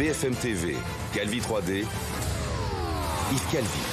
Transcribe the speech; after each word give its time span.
BFM 0.00 0.34
TV, 0.34 0.78
Calvi 1.12 1.40
3D, 1.40 1.84
Yves 3.32 3.46
Calvi. 3.52 3.89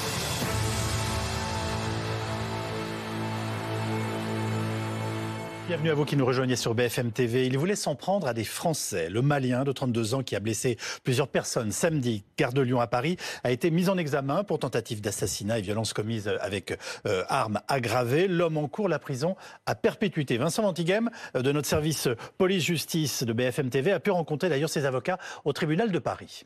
Bienvenue 5.68 5.90
à 5.90 5.96
vous 5.96 6.06
qui 6.06 6.16
nous 6.16 6.26
rejoignez 6.26 6.56
sur 6.56 6.74
BFM 6.74 7.12
TV. 7.12 7.46
Il 7.46 7.58
voulait 7.58 7.76
s'en 7.76 7.94
prendre 7.94 8.26
à 8.26 8.34
des 8.34 8.46
Français. 8.46 9.10
Le 9.10 9.22
Malien 9.22 9.66
de 9.66 9.74
32 9.74 10.14
ans 10.14 10.24
qui 10.24 10.34
a 10.38 10.40
blessé 10.40 10.78
plusieurs 11.04 11.28
personnes 11.28 11.74
samedi, 11.74 12.24
gare 12.38 12.54
de 12.54 12.62
Lyon 12.62 12.80
à 12.80 12.88
Paris, 12.88 13.18
a 13.44 13.52
été 13.52 13.70
mis 13.70 13.90
en 13.90 13.98
examen 13.98 14.46
pour 14.46 14.60
tentative 14.60 15.02
d'assassinat 15.02 15.60
et 15.60 15.62
violence 15.62 15.92
commise 15.92 16.30
avec 16.40 16.80
euh, 17.06 17.26
armes 17.28 17.60
aggravées. 17.68 18.30
L'homme 18.30 18.56
en 18.56 18.70
cours 18.70 18.88
la 18.88 18.98
prison 18.98 19.36
à 19.66 19.76
perpétuité. 19.76 20.38
Vincent 20.38 20.62
Lantighem 20.62 21.10
euh, 21.36 21.42
de 21.42 21.52
notre 21.52 21.68
service 21.68 22.08
police-justice 22.38 23.24
de 23.24 23.34
BFM 23.34 23.70
TV 23.70 23.92
a 23.92 24.00
pu 24.00 24.12
rencontrer 24.12 24.48
d'ailleurs 24.48 24.70
ses 24.70 24.86
avocats 24.86 25.18
au 25.44 25.52
tribunal 25.52 25.92
de 25.92 26.00
Paris. 26.00 26.46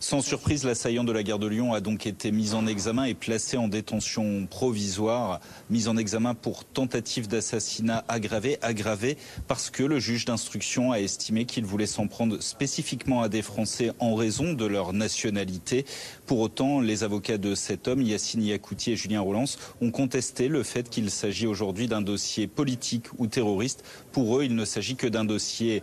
Sans 0.00 0.22
surprise, 0.22 0.64
l'assaillant 0.64 1.02
de 1.02 1.10
la 1.12 1.24
gare 1.24 1.40
de 1.40 1.48
Lyon 1.48 1.74
a 1.74 1.80
donc 1.80 2.06
été 2.06 2.30
mis 2.30 2.54
en 2.54 2.66
examen 2.68 3.04
et 3.04 3.14
placé 3.14 3.56
en 3.56 3.66
détention 3.66 4.46
provisoire, 4.46 5.40
mis 5.70 5.88
en 5.88 5.96
examen 5.96 6.34
pour 6.34 6.64
tentative 6.64 7.26
d'assassinat 7.26 8.04
aggravé, 8.06 8.58
aggravé 8.62 9.18
parce 9.48 9.70
que 9.70 9.82
le 9.82 9.98
juge 9.98 10.24
d'instruction 10.24 10.92
a 10.92 11.00
estimé 11.00 11.46
qu'il 11.46 11.64
voulait 11.64 11.86
s'en 11.86 12.06
prendre 12.06 12.40
spécifiquement 12.40 13.22
à 13.22 13.28
des 13.28 13.42
Français 13.42 13.90
en 13.98 14.14
raison 14.14 14.52
de 14.52 14.64
leur 14.64 14.92
nationalité. 14.92 15.84
Pour 16.26 16.38
autant, 16.38 16.80
les 16.80 17.02
avocats 17.02 17.36
de 17.36 17.54
cet 17.56 17.88
homme, 17.88 18.00
Yassine 18.00 18.44
Yakouti 18.44 18.92
et 18.92 18.96
Julien 18.96 19.20
Rollens, 19.20 19.58
ont 19.80 19.90
contesté 19.90 20.46
le 20.48 20.62
fait 20.62 20.88
qu'il 20.88 21.10
s'agit 21.10 21.46
aujourd'hui 21.46 21.88
d'un 21.88 22.02
dossier 22.02 22.46
politique 22.46 23.06
ou 23.18 23.26
terroriste. 23.26 23.84
Pour 24.12 24.38
eux, 24.38 24.44
il 24.44 24.54
ne 24.54 24.64
s'agit 24.64 24.96
que 24.96 25.08
d'un 25.08 25.24
dossier 25.24 25.82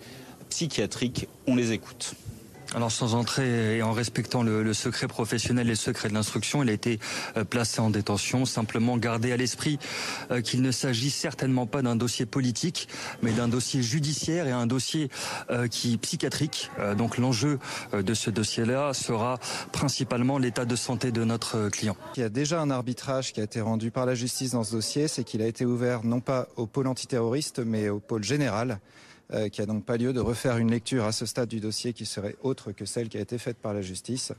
psychiatrique. 0.49 1.27
On 1.47 1.55
les 1.55 1.73
écoute. 1.73 2.16
Alors 2.75 2.91
sans 2.91 3.15
entrer 3.15 3.77
et 3.77 3.83
en 3.83 3.93
respectant 3.93 4.43
le, 4.43 4.73
secret 4.73 5.07
professionnel 5.07 5.67
et 5.67 5.69
le 5.69 5.75
secret 5.75 6.09
de 6.09 6.13
l'instruction, 6.13 6.61
il 6.61 6.69
a 6.69 6.73
été 6.73 6.99
euh, 7.37 7.45
placé 7.45 7.79
en 7.79 7.89
détention. 7.89 8.43
Simplement 8.45 8.97
garder 8.97 9.31
à 9.31 9.37
l'esprit 9.37 9.79
euh, 10.29 10.41
qu'il 10.41 10.61
ne 10.61 10.71
s'agit 10.71 11.09
certainement 11.09 11.67
pas 11.67 11.81
d'un 11.81 11.95
dossier 11.95 12.25
politique, 12.25 12.89
mais 13.21 13.31
d'un 13.31 13.47
dossier 13.47 13.81
judiciaire 13.81 14.45
et 14.45 14.51
un 14.51 14.67
dossier 14.67 15.09
euh, 15.51 15.69
qui 15.69 15.95
psychiatrique. 15.97 16.69
donc 16.97 17.17
l'enjeu 17.17 17.59
de 17.93 18.13
ce 18.13 18.29
dossier-là 18.29 18.93
sera 18.93 19.39
principalement 19.71 20.37
l'état 20.37 20.65
de 20.65 20.75
santé 20.75 21.13
de 21.13 21.23
notre 21.23 21.69
client. 21.69 21.95
Il 22.17 22.19
y 22.19 22.23
a 22.23 22.29
déjà 22.29 22.59
un 22.59 22.71
arbitrage 22.71 23.31
qui 23.31 23.39
a 23.39 23.43
été 23.43 23.61
rendu 23.61 23.89
par 23.89 24.05
la 24.05 24.15
justice 24.15 24.51
dans 24.51 24.65
ce 24.65 24.73
dossier, 24.73 25.07
c'est 25.07 25.23
qu'il 25.23 25.41
a 25.41 25.47
été 25.47 25.65
ouvert 25.65 26.03
non 26.03 26.19
pas 26.19 26.47
au 26.57 26.65
pôle 26.65 26.87
antiterroriste, 26.87 27.59
mais 27.59 27.87
au 27.87 27.99
pôle 27.99 28.23
général. 28.23 28.79
Euh, 29.33 29.49
qui 29.49 29.59
a 29.59 29.65
donc 29.65 29.83
pas 29.85 29.97
lieu 29.97 30.13
de 30.13 30.19
refaire 30.19 30.57
une 30.57 30.69
lecture 30.69 31.03
à 31.03 31.11
ce 31.11 31.25
stade 31.25 31.49
du 31.49 31.59
dossier 31.59 31.93
qui 31.93 32.05
serait 32.05 32.35
autre 32.43 32.71
que 32.71 32.85
celle 32.85 33.09
qui 33.09 33.17
a 33.17 33.21
été 33.21 33.39
faite 33.39 33.57
par 33.57 33.73
la 33.73 33.81
justice. 33.81 34.31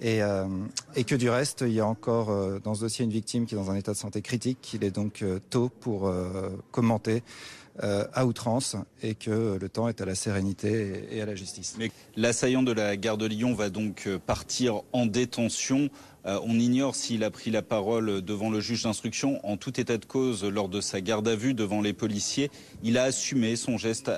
Et, 0.00 0.22
euh, 0.22 0.46
et 0.94 1.04
que 1.04 1.14
du 1.14 1.30
reste, 1.30 1.64
il 1.66 1.72
y 1.72 1.80
a 1.80 1.86
encore 1.86 2.30
euh, 2.30 2.58
dans 2.62 2.74
ce 2.74 2.82
dossier 2.82 3.04
une 3.04 3.10
victime 3.10 3.46
qui 3.46 3.54
est 3.54 3.58
dans 3.58 3.70
un 3.70 3.76
état 3.76 3.92
de 3.92 3.96
santé 3.96 4.22
critique, 4.22 4.58
qu'il 4.60 4.84
est 4.84 4.90
donc 4.90 5.24
tôt 5.50 5.70
pour 5.80 6.12
commenter 6.70 7.22
à 7.82 8.24
outrance 8.24 8.76
et 9.02 9.14
que 9.14 9.58
le 9.60 9.68
temps 9.68 9.88
est 9.88 10.00
à 10.00 10.06
la 10.06 10.14
sérénité 10.14 11.06
et 11.10 11.20
à 11.20 11.26
la 11.26 11.34
justice. 11.34 11.76
L'assaillant 12.16 12.62
de 12.62 12.72
la 12.72 12.96
gare 12.96 13.18
de 13.18 13.26
Lyon 13.26 13.54
va 13.54 13.68
donc 13.68 14.08
partir 14.26 14.80
en 14.92 15.04
détention 15.04 15.90
euh, 16.26 16.40
on 16.42 16.58
ignore 16.58 16.96
s'il 16.96 17.22
a 17.22 17.30
pris 17.30 17.50
la 17.50 17.62
parole 17.62 18.20
devant 18.20 18.50
le 18.50 18.60
juge 18.60 18.82
d'instruction. 18.82 19.38
En 19.46 19.56
tout 19.56 19.80
état 19.80 19.96
de 19.96 20.04
cause, 20.04 20.44
lors 20.44 20.68
de 20.68 20.80
sa 20.80 21.00
garde 21.00 21.28
à 21.28 21.36
vue 21.36 21.54
devant 21.54 21.80
les 21.80 21.92
policiers, 21.92 22.50
il 22.82 22.98
a 22.98 23.04
assumé 23.04 23.54
son 23.54 23.78
geste. 23.78 24.10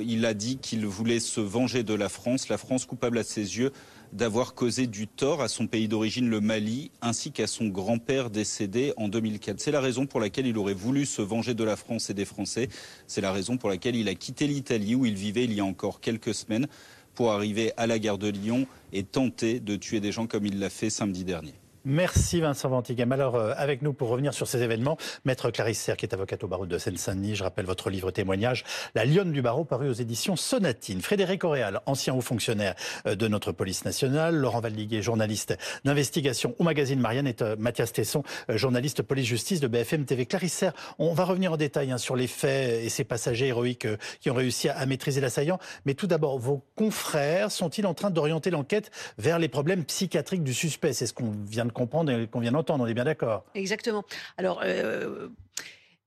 Il 0.00 0.24
a 0.24 0.32
dit 0.32 0.56
qu'il 0.56 0.86
voulait 0.86 1.20
se 1.20 1.40
venger 1.40 1.82
de 1.82 1.94
la 1.94 2.08
France, 2.08 2.48
la 2.48 2.56
France 2.56 2.86
coupable 2.86 3.18
à 3.18 3.22
ses 3.22 3.58
yeux 3.58 3.72
d'avoir 4.12 4.54
causé 4.54 4.86
du 4.86 5.08
tort 5.08 5.40
à 5.40 5.48
son 5.48 5.66
pays 5.66 5.88
d'origine, 5.88 6.28
le 6.28 6.40
Mali, 6.40 6.90
ainsi 7.00 7.32
qu'à 7.32 7.46
son 7.46 7.68
grand-père 7.68 8.30
décédé 8.30 8.92
en 8.96 9.08
2004. 9.08 9.58
C'est 9.58 9.70
la 9.70 9.80
raison 9.80 10.06
pour 10.06 10.20
laquelle 10.20 10.46
il 10.46 10.58
aurait 10.58 10.74
voulu 10.74 11.06
se 11.06 11.22
venger 11.22 11.54
de 11.54 11.64
la 11.64 11.76
France 11.76 12.10
et 12.10 12.14
des 12.14 12.24
Français. 12.24 12.68
C'est 13.06 13.20
la 13.20 13.32
raison 13.32 13.56
pour 13.56 13.70
laquelle 13.70 13.96
il 13.96 14.08
a 14.08 14.14
quitté 14.14 14.46
l'Italie 14.46 14.94
où 14.94 15.06
il 15.06 15.14
vivait 15.14 15.44
il 15.44 15.54
y 15.54 15.60
a 15.60 15.64
encore 15.64 16.00
quelques 16.00 16.34
semaines 16.34 16.66
pour 17.14 17.32
arriver 17.32 17.72
à 17.76 17.86
la 17.86 17.98
gare 17.98 18.18
de 18.18 18.28
Lyon 18.28 18.66
et 18.92 19.02
tenter 19.02 19.60
de 19.60 19.76
tuer 19.76 20.00
des 20.00 20.12
gens 20.12 20.26
comme 20.26 20.46
il 20.46 20.58
l'a 20.58 20.70
fait 20.70 20.90
samedi 20.90 21.24
dernier. 21.24 21.54
Merci 21.84 22.40
Vincent 22.40 22.68
Ventigam. 22.68 23.10
Alors, 23.10 23.34
euh, 23.34 23.54
avec 23.56 23.82
nous 23.82 23.92
pour 23.92 24.08
revenir 24.08 24.34
sur 24.34 24.46
ces 24.46 24.62
événements, 24.62 24.96
Maître 25.24 25.50
Clarisse 25.50 25.80
Serre, 25.80 25.96
qui 25.96 26.06
est 26.06 26.14
avocate 26.14 26.44
au 26.44 26.46
barreau 26.46 26.64
de 26.64 26.78
Seine-Saint-Denis. 26.78 27.34
Je 27.34 27.42
rappelle 27.42 27.66
votre 27.66 27.90
livre 27.90 28.12
témoignage, 28.12 28.62
La 28.94 29.04
Lionne 29.04 29.32
du 29.32 29.42
barreau, 29.42 29.64
paru 29.64 29.88
aux 29.88 29.92
éditions 29.92 30.36
Sonatine. 30.36 31.00
Frédéric 31.00 31.42
Auréal, 31.42 31.80
ancien 31.86 32.14
haut 32.14 32.20
fonctionnaire 32.20 32.76
euh, 33.06 33.16
de 33.16 33.26
notre 33.26 33.50
police 33.50 33.84
nationale. 33.84 34.36
Laurent 34.36 34.60
Valdiguet, 34.60 35.02
journaliste 35.02 35.58
d'investigation 35.84 36.54
au 36.60 36.62
magazine 36.62 37.00
Marianne. 37.00 37.26
Et 37.26 37.34
euh, 37.42 37.56
Mathias 37.58 37.92
Tesson, 37.92 38.22
journaliste 38.48 39.02
police-justice 39.02 39.58
de 39.58 39.66
BFM 39.66 40.04
TV. 40.04 40.26
Clarisse 40.26 40.52
Serre, 40.52 40.74
on 41.00 41.14
va 41.14 41.24
revenir 41.24 41.52
en 41.52 41.56
détail 41.56 41.90
hein, 41.90 41.98
sur 41.98 42.14
les 42.14 42.28
faits 42.28 42.84
et 42.84 42.90
ces 42.90 43.02
passagers 43.02 43.48
héroïques 43.48 43.88
qui 44.20 44.30
ont 44.30 44.34
réussi 44.34 44.68
à, 44.68 44.86
maîtriser 44.86 45.20
l'assaillant. 45.20 45.58
Mais 45.84 45.94
tout 45.94 46.06
d'abord, 46.06 46.38
vos 46.38 46.64
confrères 46.76 47.50
sont-ils 47.50 47.86
en 47.86 47.94
train 47.94 48.10
d'orienter 48.10 48.50
l'enquête 48.50 48.92
vers 49.18 49.40
les 49.40 49.48
problèmes 49.48 49.84
psychiatriques 49.84 50.44
du 50.44 50.54
suspect? 50.54 50.92
C'est 50.92 51.06
ce 51.06 51.12
qu'on 51.12 51.32
vient 51.44 51.64
de 51.64 51.71
comprendre 51.72 52.12
et 52.12 52.26
qu'on 52.26 52.40
vient 52.40 52.52
d'entendre, 52.52 52.84
on 52.84 52.86
est 52.86 52.94
bien 52.94 53.04
d'accord. 53.04 53.44
Exactement. 53.54 54.04
Alors, 54.38 54.60
euh, 54.64 55.28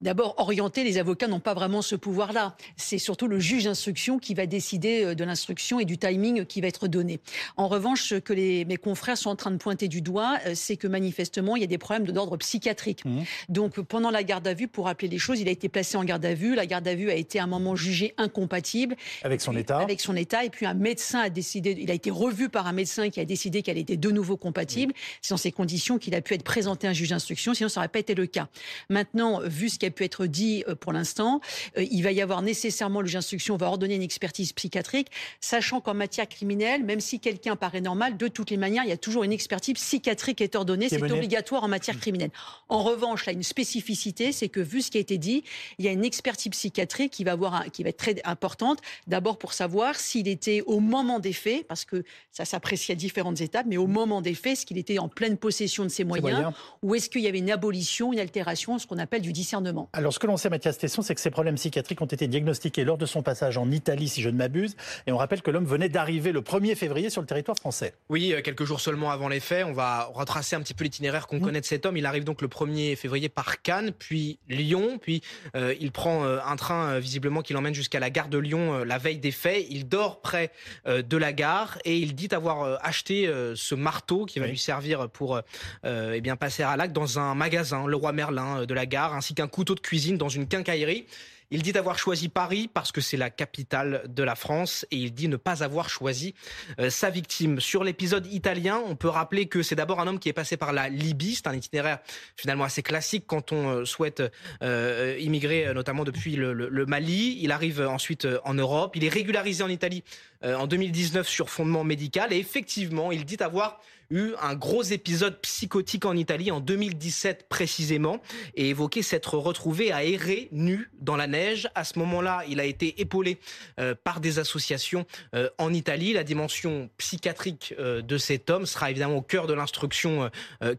D'abord, 0.01 0.35
orienter, 0.39 0.83
les 0.83 0.97
avocats 0.97 1.27
n'ont 1.27 1.39
pas 1.39 1.53
vraiment 1.53 1.81
ce 1.81 1.95
pouvoir-là. 1.95 2.57
C'est 2.75 2.97
surtout 2.97 3.27
le 3.27 3.39
juge 3.39 3.63
d'instruction 3.63 4.19
qui 4.19 4.33
va 4.33 4.45
décider 4.45 5.05
euh, 5.05 5.15
de 5.15 5.23
l'instruction 5.23 5.79
et 5.79 5.85
du 5.85 5.97
timing 5.97 6.45
qui 6.45 6.59
va 6.59 6.67
être 6.67 6.89
donné. 6.89 7.21
En 7.55 7.69
revanche, 7.69 8.09
ce 8.09 8.15
que 8.15 8.33
les, 8.33 8.65
mes 8.65 8.75
confrères 8.75 9.17
sont 9.17 9.29
en 9.29 9.37
train 9.37 9.51
de 9.51 9.57
pointer 9.57 9.87
du 9.87 10.01
doigt, 10.01 10.37
euh, 10.47 10.51
c'est 10.53 10.75
que 10.75 10.87
manifestement, 10.87 11.55
il 11.55 11.61
y 11.61 11.63
a 11.63 11.67
des 11.67 11.77
problèmes 11.77 12.07
d'ordre 12.07 12.35
psychiatrique. 12.35 13.05
Mmh. 13.05 13.21
Donc, 13.47 13.79
pendant 13.79 14.11
la 14.11 14.23
garde 14.23 14.45
à 14.49 14.53
vue, 14.53 14.67
pour 14.67 14.85
rappeler 14.85 15.07
les 15.07 15.17
choses, 15.17 15.39
il 15.39 15.47
a 15.47 15.51
été 15.51 15.69
placé 15.69 15.95
en 15.95 16.03
garde 16.03 16.25
à 16.25 16.33
vue. 16.33 16.55
La 16.55 16.65
garde 16.65 16.85
à 16.89 16.93
vue 16.93 17.09
a 17.09 17.15
été 17.15 17.39
à 17.39 17.45
un 17.45 17.47
moment 17.47 17.77
jugé 17.77 18.13
incompatible. 18.17 18.97
Avec 19.23 19.39
son 19.39 19.55
état 19.55 19.77
Avec 19.77 20.01
son 20.01 20.17
état. 20.17 20.43
Et 20.43 20.49
puis, 20.49 20.65
un 20.65 20.73
médecin 20.73 21.21
a 21.21 21.29
décidé, 21.29 21.73
il 21.79 21.89
a 21.89 21.93
été 21.93 22.11
revu 22.11 22.49
par 22.49 22.67
un 22.67 22.73
médecin 22.73 23.09
qui 23.09 23.21
a 23.21 23.25
décidé 23.25 23.61
qu'elle 23.61 23.77
était 23.77 23.95
de 23.95 24.11
nouveau 24.11 24.35
compatible. 24.35 24.91
Mmh. 24.91 25.19
C'est 25.21 25.33
dans 25.33 25.37
ces 25.37 25.53
conditions 25.53 25.99
qu'il 25.99 26.15
a 26.15 26.21
pu 26.21 26.33
être 26.33 26.43
présenté 26.43 26.85
à 26.85 26.89
un 26.89 26.93
juge 26.93 27.11
d'instruction, 27.11 27.53
sinon 27.53 27.69
ça 27.69 27.79
n'aurait 27.79 27.87
pas 27.87 27.99
été 27.99 28.13
le 28.13 28.27
cas. 28.27 28.49
Maintenant, 28.89 29.39
vu 29.45 29.69
ce 29.69 29.79
qui 29.85 29.87
a 29.87 29.91
pu 29.91 30.03
être 30.03 30.25
dit 30.25 30.63
euh, 30.67 30.75
pour 30.75 30.93
l'instant. 30.93 31.41
Euh, 31.77 31.85
il 31.91 32.01
va 32.01 32.11
y 32.11 32.21
avoir 32.21 32.41
nécessairement, 32.41 33.01
le 33.01 33.07
juge 33.07 33.15
d'instruction 33.15 33.55
va 33.57 33.67
ordonner 33.67 33.95
une 33.95 34.01
expertise 34.01 34.51
psychiatrique, 34.53 35.09
sachant 35.39 35.79
qu'en 35.79 35.93
matière 35.93 36.27
criminelle, 36.27 36.83
même 36.83 36.99
si 36.99 37.19
quelqu'un 37.19 37.55
paraît 37.55 37.81
normal, 37.81 38.17
de 38.17 38.27
toutes 38.27 38.49
les 38.49 38.57
manières, 38.57 38.83
il 38.83 38.89
y 38.89 38.93
a 38.93 38.97
toujours 38.97 39.23
une 39.23 39.31
expertise 39.31 39.75
psychiatrique 39.75 40.39
qui 40.39 40.43
est 40.43 40.55
ordonnée. 40.55 40.89
C'est 40.89 41.01
obligatoire 41.11 41.63
en 41.63 41.67
matière 41.67 41.99
criminelle. 41.99 42.31
En 42.69 42.83
revanche, 42.83 43.25
là, 43.25 43.33
une 43.33 43.43
spécificité, 43.43 44.31
c'est 44.31 44.49
que 44.49 44.59
vu 44.59 44.81
ce 44.81 44.89
qui 44.91 44.97
a 44.97 45.01
été 45.01 45.17
dit, 45.17 45.43
il 45.77 45.85
y 45.85 45.87
a 45.87 45.91
une 45.91 46.05
expertise 46.05 46.51
psychiatrique 46.51 47.11
qui 47.11 47.23
va, 47.23 47.33
avoir 47.33 47.65
qui 47.71 47.83
va 47.83 47.89
être 47.89 47.97
très 47.97 48.15
importante. 48.23 48.79
D'abord 49.07 49.37
pour 49.37 49.53
savoir 49.53 49.95
s'il 49.95 50.27
était 50.27 50.63
au 50.65 50.79
moment 50.79 51.19
des 51.19 51.33
faits, 51.33 51.67
parce 51.67 51.85
que 51.85 52.03
ça 52.31 52.45
s'apprécie 52.45 52.91
à 52.91 52.95
différentes 52.95 53.41
étapes, 53.41 53.65
mais 53.67 53.77
au 53.77 53.87
moment 53.87 54.21
des 54.21 54.33
faits, 54.33 54.53
est-ce 54.53 54.65
qu'il 54.65 54.77
était 54.77 54.97
en 54.97 55.09
pleine 55.09 55.37
possession 55.37 55.83
de 55.83 55.89
ses 55.89 56.03
moyens, 56.03 56.53
ou 56.81 56.95
est-ce 56.95 57.09
qu'il 57.09 57.21
y 57.21 57.27
avait 57.27 57.39
une 57.39 57.51
abolition, 57.51 58.13
une 58.13 58.19
altération, 58.19 58.79
ce 58.79 58.87
qu'on 58.87 58.97
appelle 58.97 59.21
du 59.21 59.33
discernement. 59.33 59.74
Alors, 59.93 60.13
ce 60.13 60.19
que 60.19 60.27
l'on 60.27 60.37
sait, 60.37 60.49
Mathias 60.49 60.77
Tesson, 60.77 61.01
c'est 61.01 61.15
que 61.15 61.21
ces 61.21 61.29
problèmes 61.29 61.55
psychiatriques 61.55 62.01
ont 62.01 62.05
été 62.05 62.27
diagnostiqués 62.27 62.83
lors 62.83 62.97
de 62.97 63.05
son 63.05 63.21
passage 63.23 63.57
en 63.57 63.69
Italie, 63.71 64.09
si 64.09 64.21
je 64.21 64.29
ne 64.29 64.37
m'abuse. 64.37 64.75
Et 65.07 65.11
on 65.11 65.17
rappelle 65.17 65.41
que 65.41 65.51
l'homme 65.51 65.65
venait 65.65 65.89
d'arriver 65.89 66.31
le 66.31 66.41
1er 66.41 66.75
février 66.75 67.09
sur 67.09 67.21
le 67.21 67.27
territoire 67.27 67.57
français. 67.57 67.93
Oui, 68.09 68.33
euh, 68.33 68.41
quelques 68.41 68.65
jours 68.65 68.81
seulement 68.81 69.11
avant 69.11 69.27
les 69.27 69.39
faits. 69.39 69.65
On 69.65 69.73
va 69.73 70.09
retracer 70.13 70.55
un 70.55 70.61
petit 70.61 70.73
peu 70.73 70.83
l'itinéraire 70.83 71.27
qu'on 71.27 71.37
mmh. 71.37 71.41
connaît 71.41 71.61
de 71.61 71.65
cet 71.65 71.85
homme. 71.85 71.97
Il 71.97 72.05
arrive 72.05 72.23
donc 72.23 72.41
le 72.41 72.47
1er 72.47 72.95
février 72.95 73.29
par 73.29 73.61
Cannes, 73.61 73.91
puis 73.97 74.39
Lyon, 74.49 74.99
puis 75.01 75.21
euh, 75.55 75.73
il 75.79 75.91
prend 75.91 76.23
euh, 76.25 76.39
un 76.45 76.55
train 76.55 76.99
visiblement 76.99 77.41
qui 77.41 77.53
l'emmène 77.53 77.73
jusqu'à 77.73 77.99
la 77.99 78.09
gare 78.09 78.29
de 78.29 78.37
Lyon 78.37 78.83
la 78.83 78.97
veille 78.97 79.17
des 79.17 79.31
faits. 79.31 79.65
Il 79.69 79.87
dort 79.87 80.21
près 80.21 80.51
de 80.85 81.17
la 81.17 81.33
gare 81.33 81.77
et 81.85 81.97
il 81.97 82.15
dit 82.15 82.29
avoir 82.31 82.79
acheté 82.83 83.31
ce 83.55 83.75
marteau 83.75 84.25
qui 84.25 84.39
va 84.39 84.47
lui 84.47 84.57
servir 84.57 85.09
pour 85.09 85.41
eh 85.83 86.21
bien 86.21 86.35
passer 86.35 86.63
à 86.63 86.75
l'acte 86.77 86.93
dans 86.93 87.19
un 87.19 87.35
magasin, 87.35 87.87
le 87.87 87.95
Roi 87.95 88.11
Merlin 88.11 88.65
de 88.65 88.73
la 88.73 88.85
gare, 88.85 89.13
ainsi 89.13 89.33
qu'un 89.33 89.47
de 89.73 89.79
cuisine 89.79 90.17
dans 90.17 90.29
une 90.29 90.47
quincaillerie 90.47 91.07
il 91.51 91.61
dit 91.61 91.77
avoir 91.77 91.99
choisi 91.99 92.27
Paris 92.27 92.69
parce 92.73 92.91
que 92.91 93.01
c'est 93.01 93.17
la 93.17 93.29
capitale 93.29 94.03
de 94.07 94.23
la 94.23 94.35
France 94.35 94.85
et 94.89 94.97
il 94.97 95.13
dit 95.13 95.27
ne 95.27 95.37
pas 95.37 95.63
avoir 95.63 95.89
choisi 95.89 96.33
euh, 96.79 96.89
sa 96.89 97.09
victime. 97.09 97.59
Sur 97.59 97.83
l'épisode 97.83 98.25
italien, 98.25 98.81
on 98.85 98.95
peut 98.95 99.09
rappeler 99.09 99.45
que 99.45 99.61
c'est 99.61 99.75
d'abord 99.75 99.99
un 99.99 100.07
homme 100.07 100.19
qui 100.19 100.27
est 100.27 100.33
passé 100.33 100.57
par 100.57 100.73
la 100.73 100.89
Libye. 100.89 101.35
C'est 101.35 101.47
un 101.47 101.53
itinéraire 101.53 101.99
finalement 102.35 102.63
assez 102.63 102.81
classique 102.81 103.25
quand 103.27 103.51
on 103.51 103.69
euh, 103.69 103.85
souhaite 103.85 104.23
euh, 104.63 105.17
immigrer, 105.19 105.71
notamment 105.73 106.03
depuis 106.03 106.35
le, 106.35 106.85
Mali. 106.87 107.37
Il 107.41 107.51
arrive 107.51 107.81
ensuite 107.81 108.27
en 108.43 108.53
Europe. 108.53 108.95
Il 108.95 109.03
est 109.03 109.09
régularisé 109.09 109.63
en 109.63 109.69
Italie 109.69 110.03
en 110.43 110.67
2019 110.67 111.27
sur 111.27 111.49
fondement 111.49 111.83
médical 111.83 112.31
et 112.31 112.37
effectivement, 112.37 113.11
il 113.11 113.25
dit 113.25 113.37
avoir 113.39 113.79
eu 114.09 114.31
un 114.41 114.55
gros 114.55 114.83
épisode 114.83 115.39
psychotique 115.41 116.05
en 116.05 116.15
Italie 116.15 116.51
en 116.51 116.59
2017 116.59 117.47
précisément 117.49 118.21
et 118.55 118.69
évoqué 118.69 119.01
s'être 119.01 119.37
retrouvé 119.37 119.91
à 119.91 120.03
errer 120.03 120.49
nu 120.51 120.89
dans 120.99 121.15
la 121.15 121.27
neige. 121.27 121.69
À 121.75 121.83
ce 121.83 121.99
moment-là, 121.99 122.43
il 122.47 122.59
a 122.59 122.65
été 122.65 123.01
épaulé 123.01 123.37
euh, 123.79 123.95
par 124.03 124.19
des 124.19 124.39
associations 124.39 125.05
euh, 125.33 125.49
en 125.57 125.73
Italie. 125.73 126.13
La 126.13 126.23
dimension 126.23 126.89
psychiatrique 126.97 127.73
euh, 127.79 128.01
de 128.01 128.17
cet 128.17 128.49
homme 128.49 128.65
sera 128.65 128.91
évidemment 128.91 129.17
au 129.17 129.21
cœur 129.21 129.47
de 129.47 129.53
l'instruction 129.53 130.29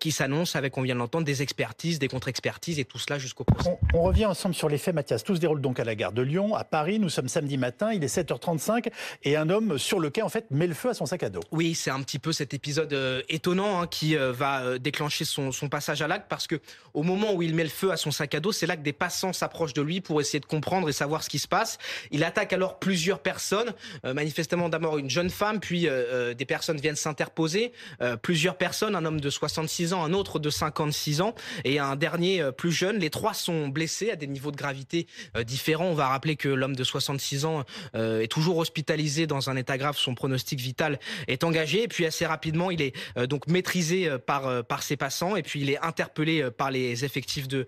qui 0.00 0.12
s'annonce 0.12 0.56
avec, 0.56 0.76
on 0.76 0.82
vient 0.82 0.94
de 0.94 1.00
l'entendre, 1.00 1.24
des 1.24 1.42
expertises, 1.42 1.98
des 1.98 2.08
contre-expertises 2.08 2.78
et 2.78 2.84
tout 2.84 2.98
cela 2.98 3.18
jusqu'au 3.18 3.44
procès. 3.44 3.78
On, 3.94 4.02
revient 4.02 4.26
ensemble 4.26 4.54
sur 4.54 4.68
les 4.68 4.78
faits, 4.78 4.94
Mathias. 4.94 5.24
Tout 5.24 5.34
se 5.34 5.40
déroule 5.40 5.60
donc 5.60 5.80
à 5.80 5.84
la 5.84 5.94
gare 5.94 6.12
de 6.12 6.22
Lyon, 6.22 6.54
à 6.54 6.64
Paris. 6.64 6.98
Nous 6.98 7.08
sommes 7.08 7.28
samedi 7.28 7.58
matin, 7.58 7.92
il 7.92 8.02
est 8.04 8.14
7h35 8.14 8.88
et 9.24 9.36
un 9.36 9.48
homme 9.50 9.78
sur 9.78 9.98
le 9.98 10.10
quai, 10.10 10.22
en 10.22 10.28
fait, 10.28 10.46
met 10.50 10.66
le 10.66 10.74
feu 10.74 10.90
à 10.90 10.94
son 10.94 11.06
sac 11.06 11.22
à 11.22 11.30
dos. 11.30 11.40
Oui, 11.50 11.74
c'est 11.74 11.90
un 11.90 12.02
petit 12.02 12.18
peu 12.18 12.32
cet 12.32 12.54
épisode 12.54 13.15
étonnant 13.28 13.82
hein, 13.82 13.86
qui 13.86 14.16
va 14.16 14.78
déclencher 14.78 15.24
son, 15.24 15.52
son 15.52 15.68
passage 15.68 16.02
à 16.02 16.08
l'acte 16.08 16.26
parce 16.28 16.46
que 16.46 16.60
au 16.94 17.02
moment 17.02 17.34
où 17.34 17.42
il 17.42 17.54
met 17.54 17.62
le 17.62 17.68
feu 17.68 17.92
à 17.92 17.96
son 17.96 18.10
sac 18.10 18.34
à 18.34 18.40
dos, 18.40 18.52
c'est 18.52 18.66
là 18.66 18.76
que 18.76 18.82
des 18.82 18.92
passants 18.92 19.32
s'approchent 19.32 19.74
de 19.74 19.82
lui 19.82 20.00
pour 20.00 20.20
essayer 20.20 20.40
de 20.40 20.46
comprendre 20.46 20.88
et 20.88 20.92
savoir 20.92 21.22
ce 21.22 21.28
qui 21.28 21.38
se 21.38 21.48
passe. 21.48 21.78
Il 22.10 22.24
attaque 22.24 22.52
alors 22.52 22.78
plusieurs 22.78 23.18
personnes, 23.20 23.74
euh, 24.04 24.14
manifestement 24.14 24.68
d'abord 24.68 24.98
une 24.98 25.10
jeune 25.10 25.30
femme, 25.30 25.60
puis 25.60 25.86
euh, 25.86 25.92
euh, 25.92 26.34
des 26.34 26.44
personnes 26.44 26.80
viennent 26.80 26.96
s'interposer, 26.96 27.72
plusieurs 28.22 28.56
personnes, 28.56 28.94
un 28.94 29.04
homme 29.04 29.20
de 29.20 29.30
66 29.30 29.92
ans, 29.92 30.04
un 30.04 30.12
autre 30.12 30.38
de 30.38 30.50
56 30.50 31.20
ans 31.20 31.34
et 31.64 31.78
un 31.78 31.96
dernier 31.96 32.50
plus 32.56 32.72
jeune. 32.72 32.98
Les 32.98 33.10
trois 33.10 33.34
sont 33.34 33.68
blessés 33.68 34.10
à 34.10 34.16
des 34.16 34.26
niveaux 34.26 34.50
de 34.50 34.56
gravité 34.56 35.06
différents. 35.44 35.86
On 35.86 35.94
va 35.94 36.08
rappeler 36.08 36.36
que 36.36 36.48
l'homme 36.48 36.76
de 36.76 36.84
66 36.84 37.44
ans 37.44 37.64
est 37.94 38.30
toujours 38.30 38.58
hospitalisé 38.58 39.26
dans 39.26 39.50
un 39.50 39.56
état 39.56 39.78
grave. 39.78 39.96
Son 39.96 40.14
pronostic 40.14 40.60
vital 40.60 40.98
est 41.28 41.44
engagé. 41.44 41.84
Et 41.84 41.88
puis 41.88 42.06
assez 42.06 42.26
rapidement, 42.26 42.70
il 42.70 42.80
est 42.80 42.94
donc 43.28 43.46
maîtrisé 43.46 44.10
par 44.26 44.64
par 44.64 44.82
ses 44.82 44.96
passants 44.96 45.36
et 45.36 45.42
puis 45.42 45.60
il 45.60 45.70
est 45.70 45.78
interpellé 45.78 46.50
par 46.50 46.70
les 46.70 47.04
effectifs 47.04 47.48
de 47.48 47.66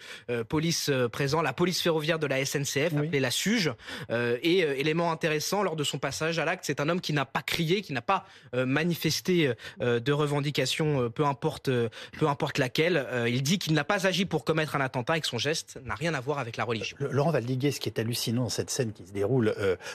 police 0.48 0.90
présents, 1.12 1.42
la 1.42 1.52
police 1.52 1.80
ferroviaire 1.80 2.18
de 2.18 2.26
la 2.26 2.44
SNCF, 2.44 2.96
appelée 2.96 3.20
la 3.20 3.30
SUGE. 3.30 3.72
et 4.10 4.58
élément 4.58 5.12
intéressant 5.12 5.62
lors 5.62 5.76
de 5.76 5.84
son 5.84 5.98
passage 5.98 6.38
à 6.38 6.44
l'acte, 6.44 6.64
c'est 6.64 6.80
un 6.80 6.88
homme 6.88 7.00
qui 7.00 7.12
n'a 7.12 7.24
pas 7.24 7.42
crié, 7.42 7.82
qui 7.82 7.92
n'a 7.92 8.02
pas 8.02 8.26
euh, 8.54 8.66
manifesté 8.66 9.52
euh, 9.80 10.00
de 10.00 10.12
revendication, 10.12 11.02
euh, 11.02 11.08
peu 11.08 11.24
importe, 11.24 11.70
peu 12.18 12.28
importe 12.28 12.58
laquelle. 12.58 13.06
il 13.26 13.42
dit 13.42 13.58
qu'il 13.58 13.74
n'a 13.74 13.84
pas 13.84 14.06
agi 14.06 14.24
pour 14.24 14.44
commettre 14.44 14.76
un 14.76 14.80
attentat 14.80 15.16
et 15.16 15.20
que 15.20 15.26
son 15.26 15.38
geste 15.38 15.78
n'a 15.84 15.94
rien 15.94 16.14
à 16.14 16.20
voir 16.20 16.38
avec 16.38 16.56
la 16.56 16.64
religion. 16.64 16.96
Laurent 17.00 17.30
Valdiguet, 17.30 17.70
ce 17.70 17.80
qui 17.80 17.88
est 17.88 17.98
hallucinant 17.98 18.44
dans 18.44 18.48
cette 18.48 18.70
scène 18.70 18.92
qui 18.92 19.06
se 19.06 19.12
déroule 19.12 19.54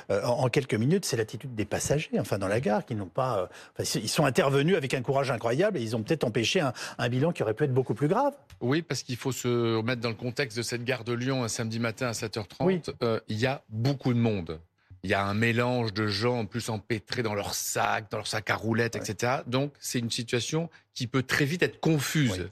en 0.10 0.50
quelques 0.50 0.74
minutes, 0.74 1.06
c'est 1.06 1.18
l'attitude 1.18 1.56
des 1.56 1.66
passagers, 1.66 2.20
enfin 2.20 2.38
dans 2.38 2.48
la 2.48 2.60
gare, 2.60 2.86
qui 2.86 2.96
n'ont 2.96 3.06
pas, 3.06 3.50
ils 3.80 4.10
sont 4.10 4.26
intervenus 4.26 4.76
avec 4.76 4.94
un 4.94 5.02
courage 5.02 5.32
incroyable 5.34 5.78
et 5.78 5.82
ils 5.82 5.96
ont 5.96 6.04
peut-être 6.04 6.24
empêché 6.24 6.60
un, 6.62 6.74
un 6.98 7.10
bilan 7.10 7.32
qui 7.32 7.44
aurait 7.44 7.54
pu 7.54 7.66
être 7.66 7.74
beaucoup 7.74 7.94
plus 7.94 8.08
grave. 8.08 8.34
Oui, 8.62 8.82
parce 8.82 9.04
qu'il 9.04 9.18
faut 9.18 9.32
se 9.32 9.82
mettre 9.82 10.02
dans 10.02 10.10
le 10.10 10.16
contexte 10.16 10.58
de 10.58 10.64
cette 10.64 10.84
gare 10.86 11.04
de 11.04 11.14
Lyon 11.14 11.44
un 11.44 11.48
samedi 11.48 11.80
matin 11.80 12.08
à 12.08 12.12
7h30. 12.12 13.22
il 13.28 13.38
y 13.38 13.46
a 13.46 13.64
beaucoup 13.70 14.14
de 14.14 14.20
monde 14.20 14.60
il 15.04 15.10
y 15.10 15.14
a 15.14 15.24
un 15.24 15.34
mélange 15.34 15.94
de 15.94 16.08
gens 16.08 16.46
plus 16.46 16.70
empêtrés 16.70 17.24
dans 17.24 17.36
leur 17.36 17.54
sac, 17.54 18.10
dans 18.10 18.18
leur 18.18 18.28
sac 18.28 18.50
à 18.50 18.56
roulettes, 18.56 18.96
etc. 18.96 19.42
Donc 19.48 19.74
c'est 19.80 20.00
une 20.00 20.10
situation 20.10 20.70
qui 20.94 21.08
peut 21.08 21.24
très 21.24 21.46
vite 21.46 21.62
être 21.62 21.82
confuse. 21.82 22.50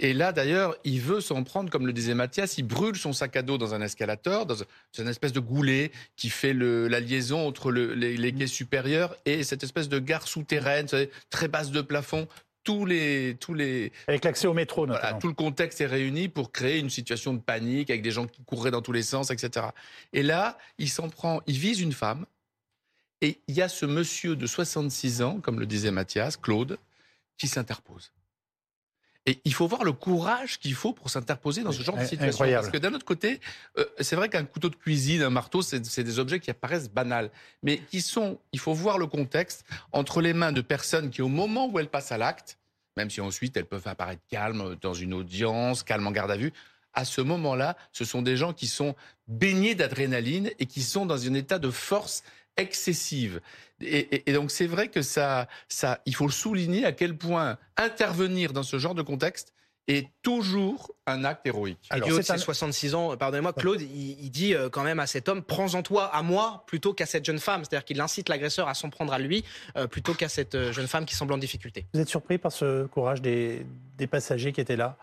Et 0.00 0.12
là, 0.12 0.32
d'ailleurs, 0.32 0.76
il 0.84 1.00
veut 1.00 1.20
s'en 1.20 1.44
prendre, 1.44 1.70
comme 1.70 1.86
le 1.86 1.92
disait 1.92 2.14
Mathias, 2.14 2.58
il 2.58 2.64
brûle 2.64 2.96
son 2.96 3.12
sac 3.12 3.36
à 3.36 3.42
dos 3.42 3.58
dans 3.58 3.74
un 3.74 3.80
escalator, 3.80 4.44
dans 4.44 4.56
une 4.98 5.08
espèce 5.08 5.32
de 5.32 5.40
goulet 5.40 5.92
qui 6.16 6.30
fait 6.30 6.52
la 6.52 6.98
liaison 6.98 7.46
entre 7.46 7.70
les, 7.70 8.16
les, 8.16 8.32
quais 8.32 8.46
supérieurs 8.48 9.16
et 9.24 9.44
cette 9.44 9.62
espèce 9.62 9.88
de 9.88 10.00
gare 10.00 10.26
souterraine, 10.26 10.86
très 11.30 11.46
basse 11.46 11.70
de 11.70 11.80
plafond, 11.80 12.26
tous 12.64 12.86
les, 12.86 13.36
tous 13.38 13.54
les. 13.54 13.92
Avec 14.08 14.24
l'accès 14.24 14.48
au 14.48 14.54
métro, 14.54 14.86
notamment. 14.86 15.18
tout 15.18 15.28
le 15.28 15.34
contexte 15.34 15.80
est 15.80 15.86
réuni 15.86 16.28
pour 16.28 16.50
créer 16.50 16.78
une 16.78 16.90
situation 16.90 17.34
de 17.34 17.38
panique 17.38 17.90
avec 17.90 18.02
des 18.02 18.10
gens 18.10 18.26
qui 18.26 18.42
courraient 18.42 18.70
dans 18.70 18.82
tous 18.82 18.92
les 18.92 19.02
sens, 19.02 19.30
etc. 19.30 19.66
Et 20.12 20.22
là, 20.22 20.58
il 20.78 20.88
s'en 20.88 21.08
prend, 21.08 21.42
il 21.46 21.58
vise 21.58 21.80
une 21.80 21.92
femme. 21.92 22.26
Et 23.20 23.38
il 23.48 23.54
y 23.54 23.62
a 23.62 23.68
ce 23.68 23.86
monsieur 23.86 24.34
de 24.34 24.46
66 24.46 25.22
ans, 25.22 25.40
comme 25.40 25.60
le 25.60 25.66
disait 25.66 25.90
Mathias, 25.90 26.36
Claude, 26.36 26.78
qui 27.38 27.48
s'interpose. 27.48 28.12
Et 29.26 29.40
il 29.44 29.54
faut 29.54 29.66
voir 29.66 29.84
le 29.84 29.92
courage 29.92 30.58
qu'il 30.58 30.74
faut 30.74 30.92
pour 30.92 31.08
s'interposer 31.08 31.62
dans 31.62 31.72
ce 31.72 31.82
genre 31.82 31.96
de 31.96 32.04
situation. 32.04 32.44
Parce 32.44 32.68
que 32.68 32.76
d'un 32.76 32.92
autre 32.92 33.06
côté, 33.06 33.40
euh, 33.78 33.84
c'est 34.00 34.16
vrai 34.16 34.28
qu'un 34.28 34.44
couteau 34.44 34.68
de 34.68 34.76
cuisine, 34.76 35.22
un 35.22 35.30
marteau, 35.30 35.62
c'est 35.62 35.80
des 36.02 36.18
objets 36.18 36.40
qui 36.40 36.50
apparaissent 36.50 36.90
banals, 36.90 37.30
mais 37.62 37.78
qui 37.78 38.02
sont, 38.02 38.38
il 38.52 38.58
faut 38.58 38.74
voir 38.74 38.98
le 38.98 39.06
contexte 39.06 39.64
entre 39.92 40.20
les 40.20 40.34
mains 40.34 40.52
de 40.52 40.60
personnes 40.60 41.08
qui, 41.10 41.22
au 41.22 41.28
moment 41.28 41.68
où 41.68 41.78
elles 41.78 41.88
passent 41.88 42.12
à 42.12 42.18
l'acte, 42.18 42.58
même 42.98 43.08
si 43.08 43.22
ensuite 43.22 43.56
elles 43.56 43.64
peuvent 43.64 43.88
apparaître 43.88 44.22
calmes 44.28 44.76
dans 44.82 44.94
une 44.94 45.14
audience, 45.14 45.82
calmes 45.82 46.06
en 46.06 46.12
garde 46.12 46.30
à 46.30 46.36
vue, 46.36 46.52
à 46.92 47.04
ce 47.04 47.20
moment-là, 47.20 47.76
ce 47.92 48.04
sont 48.04 48.22
des 48.22 48.36
gens 48.36 48.52
qui 48.52 48.66
sont 48.66 48.94
baignés 49.26 49.74
d'adrénaline 49.74 50.50
et 50.58 50.66
qui 50.66 50.82
sont 50.82 51.06
dans 51.06 51.26
un 51.26 51.34
état 51.34 51.58
de 51.58 51.70
force 51.70 52.22
excessive. 52.56 53.40
Et, 53.80 54.32
donc 54.32 54.50
c'est 54.50 54.66
vrai 54.66 54.88
que 54.88 55.02
ça, 55.02 55.48
ça, 55.68 56.00
il 56.06 56.14
faut 56.14 56.30
souligner 56.30 56.84
à 56.84 56.92
quel 56.92 57.16
point 57.16 57.58
intervenir 57.76 58.52
dans 58.52 58.62
ce 58.62 58.78
genre 58.78 58.94
de 58.94 59.02
contexte 59.02 59.52
est 59.88 60.08
toujours 60.22 60.92
un 61.06 61.24
acte 61.24 61.46
héroïque. 61.46 61.78
Alors, 61.90 62.08
c'est 62.22 62.30
un... 62.32 62.38
66 62.38 62.94
ans, 62.94 63.16
pardonnez-moi, 63.16 63.52
Claude, 63.52 63.80
il, 63.82 64.30
dit 64.30 64.54
euh, 64.54 64.68
quand 64.70 64.82
même 64.82 64.98
à 64.98 65.06
cet 65.06 65.28
homme, 65.28 65.42
prends-en 65.42 65.82
toi 65.82 66.04
à 66.06 66.22
moi 66.22 66.64
plutôt 66.66 66.94
qu'à 66.94 67.06
cette 67.06 67.24
jeune 67.24 67.38
femme. 67.38 67.62
C'est-à-dire 67.64 67.84
qu'il 67.84 68.00
incite 68.00 68.28
l'agresseur 68.28 68.68
à 68.68 68.74
s'en 68.74 68.88
prendre 68.90 69.12
à 69.12 69.18
lui 69.18 69.44
euh, 69.76 69.86
plutôt 69.86 70.14
qu'à 70.14 70.28
cette 70.28 70.54
euh, 70.54 70.72
jeune 70.72 70.86
femme 70.86 71.04
qui 71.04 71.14
semble 71.14 71.32
en 71.34 71.38
difficulté. 71.38 71.86
Vous 71.92 72.00
êtes 72.00 72.08
surpris 72.08 72.38
par 72.38 72.52
ce 72.52 72.86
courage 72.86 73.20
des, 73.20 73.66
passagers 74.10 74.52
qui 74.52 74.60
étaient 74.60 74.76
là? 74.76 74.96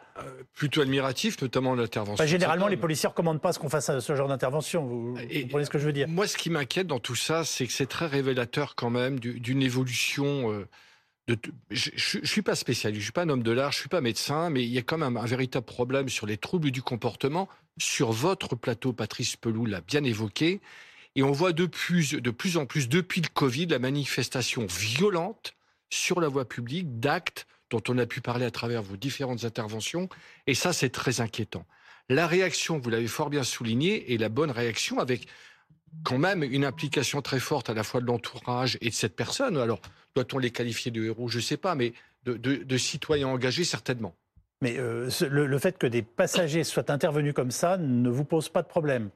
Plutôt 0.53 0.81
admiratif, 0.81 1.41
notamment 1.41 1.73
l'intervention. 1.73 2.23
généralement, 2.25 2.67
les 2.67 2.77
policiers 2.77 3.07
ne 3.07 3.11
recommandent 3.11 3.41
pas 3.41 3.53
ce 3.53 3.59
qu'on 3.59 3.69
fasse 3.69 3.89
à 3.89 4.01
ce 4.01 4.15
genre 4.15 4.27
d'intervention. 4.27 4.85
Vous, 4.85 5.15
vous, 5.15 5.21
comprenez 5.43 5.65
ce 5.65 5.69
que 5.69 5.79
je 5.79 5.85
veux 5.85 5.93
dire? 5.93 6.07
Moi, 6.07 6.27
ce 6.27 6.37
qui 6.37 6.49
m'inquiète 6.51 6.87
dans 6.87 6.99
tout 6.99 7.15
ça, 7.15 7.43
c'est 7.43 7.65
que 7.65 7.73
c'est 7.73 7.87
très 7.87 8.05
révélateur 8.05 8.75
quand 8.75 8.91
même 8.91 9.19
d'une 9.19 9.63
évolution 9.63 10.65
je 11.27 12.19
ne 12.19 12.25
suis 12.25 12.41
pas 12.41 12.55
spécialiste, 12.55 12.99
je 12.99 13.05
suis 13.05 13.11
pas 13.11 13.23
un 13.23 13.29
homme 13.29 13.43
de 13.43 13.51
l'art, 13.51 13.71
je 13.71 13.79
suis 13.79 13.89
pas 13.89 14.01
médecin, 14.01 14.49
mais 14.49 14.63
il 14.63 14.69
y 14.69 14.77
a 14.77 14.81
quand 14.81 14.97
même 14.97 15.17
un, 15.17 15.25
véritable 15.25 15.65
problème 15.65 16.09
sur 16.09 16.25
les 16.25 16.37
troubles 16.37 16.71
du 16.71 16.81
comportement. 16.81 17.47
Sur 17.79 18.11
votre 18.11 18.55
plateau, 18.55 18.93
Patrice 18.93 19.35
Pelou 19.35 19.65
l'a 19.65 19.81
bien 19.81 20.03
évoqué. 20.03 20.61
Et 21.15 21.23
on 21.23 21.31
voit 21.31 21.53
de 21.53 21.65
plus, 21.65 22.13
de 22.13 22.31
plus 22.31 22.57
en 22.57 22.65
plus, 22.65 22.89
depuis 22.89 23.21
le 23.21 23.27
Covid, 23.27 23.67
la 23.67 23.79
manifestation 23.79 24.65
violente 24.65 25.53
sur 25.89 26.21
la 26.21 26.27
voie 26.27 26.45
publique 26.47 26.99
d'actes 26.99 27.47
dont 27.69 27.81
on 27.87 27.97
a 27.97 28.05
pu 28.05 28.21
parler 28.21 28.45
à 28.45 28.51
travers 28.51 28.81
vos 28.81 28.97
différentes 28.97 29.43
interventions. 29.43 30.09
Et 30.47 30.53
ça, 30.53 30.73
c'est 30.73 30.89
très 30.89 31.21
inquiétant. 31.21 31.65
La 32.09 32.27
réaction, 32.27 32.79
vous 32.79 32.89
l'avez 32.89 33.07
fort 33.07 33.29
bien 33.29 33.43
souligné, 33.43 34.13
est 34.13 34.17
la 34.17 34.29
bonne 34.29 34.51
réaction 34.51 34.99
avec 34.99 35.27
quand 36.03 36.17
même 36.17 36.43
une 36.43 36.65
implication 36.65 37.21
très 37.21 37.39
forte 37.39 37.69
à 37.69 37.73
la 37.73 37.83
fois 37.83 38.01
de 38.01 38.05
l'entourage 38.05 38.77
et 38.81 38.89
de 38.89 38.93
cette 38.93 39.15
personne. 39.15 39.57
Alors, 39.57 39.81
doit-on 40.15 40.37
les 40.37 40.51
qualifier 40.51 40.91
de 40.91 41.03
héros? 41.03 41.27
Je 41.27 41.37
ne 41.37 41.43
sais 41.43 41.57
pas, 41.57 41.75
mais 41.75 41.93
de, 42.25 42.77
citoyens 42.77 43.27
engagés, 43.27 43.63
certainement. 43.63 44.15
Mais 44.61 44.77
euh, 44.77 45.09
le, 45.29 45.59
fait 45.59 45.77
que 45.77 45.87
des 45.87 46.03
passagers 46.03 46.63
soient 46.63 46.91
intervenus 46.91 47.33
comme 47.33 47.51
ça 47.51 47.77
ne 47.77 48.09
vous 48.09 48.25
pose 48.25 48.49
pas 48.49 48.61
de 48.61 48.67
problème. 48.67 49.09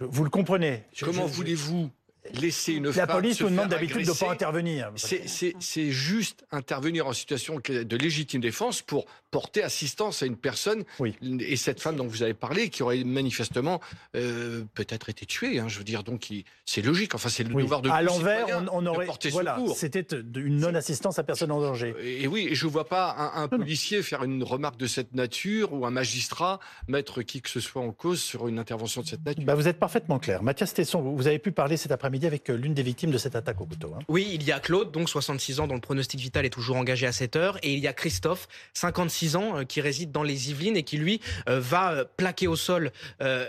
Vous 0.00 0.24
le 0.24 0.30
comprenez. 0.30 0.84
Comment 1.00 1.26
voulez-vous 1.26 1.90
laisser 2.34 2.74
une 2.74 2.90
La 2.90 3.06
police 3.06 3.40
nous 3.40 3.50
demande 3.50 3.68
d'habitude 3.68 4.04
de 4.04 4.10
ne 4.10 4.14
pas 4.14 4.30
intervenir. 4.30 4.92
C'est 4.96 5.90
juste 5.90 6.44
intervenir 6.50 7.06
en 7.06 7.12
situation 7.12 7.60
de 7.66 7.96
légitime 7.96 8.40
défense 8.40 8.82
pour 8.82 9.06
porter 9.30 9.62
assistance 9.62 10.22
à 10.22 10.26
une 10.26 10.36
personne 10.36 10.84
oui. 10.98 11.14
et 11.40 11.56
cette 11.56 11.80
femme 11.80 11.96
dont 11.96 12.06
vous 12.06 12.22
avez 12.22 12.34
parlé 12.34 12.70
qui 12.70 12.82
aurait 12.82 13.04
manifestement 13.04 13.80
euh, 14.16 14.64
peut-être 14.74 15.10
été 15.10 15.26
tuée. 15.26 15.58
Hein, 15.58 15.68
je 15.68 15.78
veux 15.78 15.84
dire, 15.84 16.02
donc 16.02 16.28
c'est 16.64 16.82
logique. 16.82 17.14
Enfin, 17.14 17.28
c'est 17.28 17.44
le 17.44 17.54
devoir 17.54 17.82
de 17.82 17.90
à 17.90 18.02
l'envers, 18.02 18.64
on, 18.72 18.86
aurait 18.86 19.06
porté 19.06 19.28
voilà, 19.30 19.58
C'était 19.74 20.06
une 20.34 20.58
non-assistance 20.58 21.18
à 21.18 21.24
personne 21.24 21.50
en 21.50 21.60
danger. 21.60 21.94
Et, 22.02 22.26
oui, 22.26 22.50
je 22.52 22.66
ne 22.66 22.70
vois 22.70 22.88
pas 22.88 23.32
un, 23.34 23.48
policier 23.48 24.02
faire 24.02 24.24
une 24.24 24.42
remarque 24.42 24.78
de 24.78 24.86
cette 24.86 25.14
nature 25.14 25.72
ou 25.72 25.84
un 25.86 25.90
magistrat 25.90 26.58
mettre 26.86 27.22
qui 27.22 27.42
que 27.42 27.50
ce 27.50 27.60
soit 27.60 27.82
en 27.82 27.92
cause 27.92 28.20
sur 28.20 28.48
une 28.48 28.58
intervention 28.58 29.02
de 29.02 29.06
cette 29.06 29.24
nature. 29.24 29.44
Bah, 29.44 29.54
vous 29.54 29.68
êtes 29.68 29.78
parfaitement 29.78 30.18
clair. 30.18 30.42
Mathias 30.42 30.74
Tesson, 30.74 31.00
vous 31.00 31.26
avez 31.26 31.38
pu 31.38 31.52
parler 31.52 31.76
cet 31.76 31.92
après-midi 31.92 32.17
avec 32.26 32.50
euh, 32.50 32.56
l'une 32.56 32.74
des 32.74 32.82
victimes 32.82 33.10
de 33.10 33.18
cette 33.18 33.36
attaque 33.36 33.60
au 33.60 33.66
couteau. 33.66 33.94
Hein. 33.96 34.02
Oui, 34.08 34.28
il 34.32 34.42
y 34.42 34.52
a 34.52 34.60
Claude, 34.60 34.90
donc 34.90 35.08
66 35.08 35.60
ans, 35.60 35.66
dont 35.66 35.74
le 35.74 35.80
pronostic 35.80 36.20
vital 36.20 36.44
est 36.44 36.50
toujours 36.50 36.76
engagé 36.76 37.06
à 37.06 37.12
cette 37.12 37.36
heure, 37.36 37.58
et 37.62 37.72
il 37.72 37.78
y 37.78 37.86
a 37.86 37.92
Christophe, 37.92 38.48
56 38.74 39.36
ans, 39.36 39.58
euh, 39.58 39.64
qui 39.64 39.80
réside 39.80 40.12
dans 40.12 40.22
les 40.22 40.50
Yvelines 40.50 40.76
et 40.76 40.82
qui 40.82 40.96
lui 40.96 41.20
euh, 41.48 41.60
va 41.60 42.04
plaquer 42.04 42.46
au 42.46 42.56
sol 42.56 42.92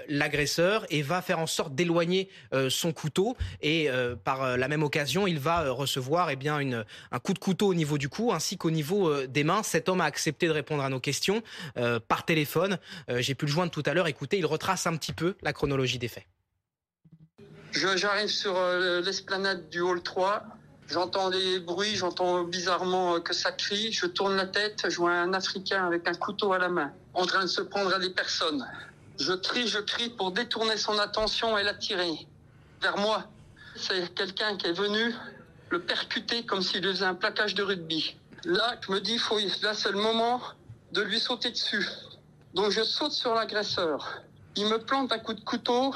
l'agresseur 0.07 0.85
et 0.89 1.01
va 1.01 1.21
faire 1.21 1.39
en 1.39 1.47
sorte 1.47 1.75
d'éloigner 1.75 2.29
son 2.69 2.91
couteau. 2.91 3.35
Et 3.61 3.89
par 4.23 4.57
la 4.57 4.67
même 4.67 4.83
occasion, 4.83 5.27
il 5.27 5.39
va 5.39 5.69
recevoir 5.71 6.29
eh 6.29 6.35
bien 6.35 6.59
un 7.11 7.19
coup 7.19 7.33
de 7.33 7.39
couteau 7.39 7.67
au 7.67 7.73
niveau 7.73 7.97
du 7.97 8.09
cou 8.09 8.31
ainsi 8.33 8.57
qu'au 8.57 8.71
niveau 8.71 9.25
des 9.27 9.43
mains. 9.43 9.63
Cet 9.63 9.89
homme 9.89 10.01
a 10.01 10.05
accepté 10.05 10.47
de 10.47 10.51
répondre 10.51 10.83
à 10.83 10.89
nos 10.89 10.99
questions 10.99 11.41
par 12.07 12.25
téléphone. 12.25 12.77
J'ai 13.17 13.35
pu 13.35 13.45
le 13.45 13.51
joindre 13.51 13.71
tout 13.71 13.83
à 13.85 13.93
l'heure. 13.93 14.07
Écoutez, 14.07 14.37
il 14.37 14.45
retrace 14.45 14.87
un 14.87 14.95
petit 14.95 15.13
peu 15.13 15.35
la 15.41 15.53
chronologie 15.53 15.99
des 15.99 16.07
faits. 16.07 16.25
J'arrive 17.71 18.29
sur 18.29 18.57
euh, 18.57 19.01
l'esplanade 19.01 19.69
du 19.69 19.81
hall 19.81 20.01
3. 20.01 20.43
J'entends 20.87 21.29
des 21.29 21.59
bruits, 21.59 21.95
j'entends 21.95 22.43
bizarrement 22.43 23.19
que 23.19 23.33
ça 23.33 23.51
crie. 23.51 23.91
Je 23.91 24.07
tourne 24.07 24.35
la 24.35 24.47
tête, 24.47 24.85
je 24.89 24.97
vois 24.97 25.11
un 25.11 25.33
Africain 25.33 25.85
avec 25.85 26.07
un 26.07 26.15
couteau 26.15 26.51
à 26.51 26.57
la 26.57 26.69
main, 26.69 26.91
en 27.13 27.27
train 27.27 27.41
de 27.41 27.47
se 27.47 27.61
prendre 27.61 27.93
à 27.93 27.99
des 27.99 28.09
personnes. 28.09 28.67
Je 29.19 29.33
crie, 29.33 29.67
je 29.67 29.79
crie 29.79 30.09
pour 30.09 30.31
détourner 30.31 30.77
son 30.77 30.97
attention 30.97 31.57
et 31.57 31.63
l'attirer 31.63 32.27
vers 32.81 32.97
moi. 32.97 33.25
C'est 33.75 34.13
quelqu'un 34.15 34.57
qui 34.57 34.67
est 34.67 34.73
venu 34.73 35.13
le 35.69 35.79
percuter 35.79 36.43
comme 36.45 36.63
s'il 36.63 36.83
faisait 36.83 37.05
un 37.05 37.13
plaquage 37.13 37.53
de 37.53 37.61
rugby. 37.61 38.15
Là, 38.45 38.75
je 38.81 38.91
me 38.91 38.99
dis, 38.99 39.19
faut, 39.19 39.37
là, 39.61 39.75
c'est 39.75 39.91
le 39.91 39.99
moment 39.99 40.41
de 40.91 41.01
lui 41.01 41.19
sauter 41.19 41.51
dessus. 41.51 41.87
Donc, 42.55 42.71
je 42.71 42.81
saute 42.81 43.11
sur 43.11 43.35
l'agresseur. 43.35 44.21
Il 44.55 44.65
me 44.65 44.79
plante 44.79 45.11
un 45.11 45.19
coup 45.19 45.35
de 45.35 45.41
couteau 45.41 45.93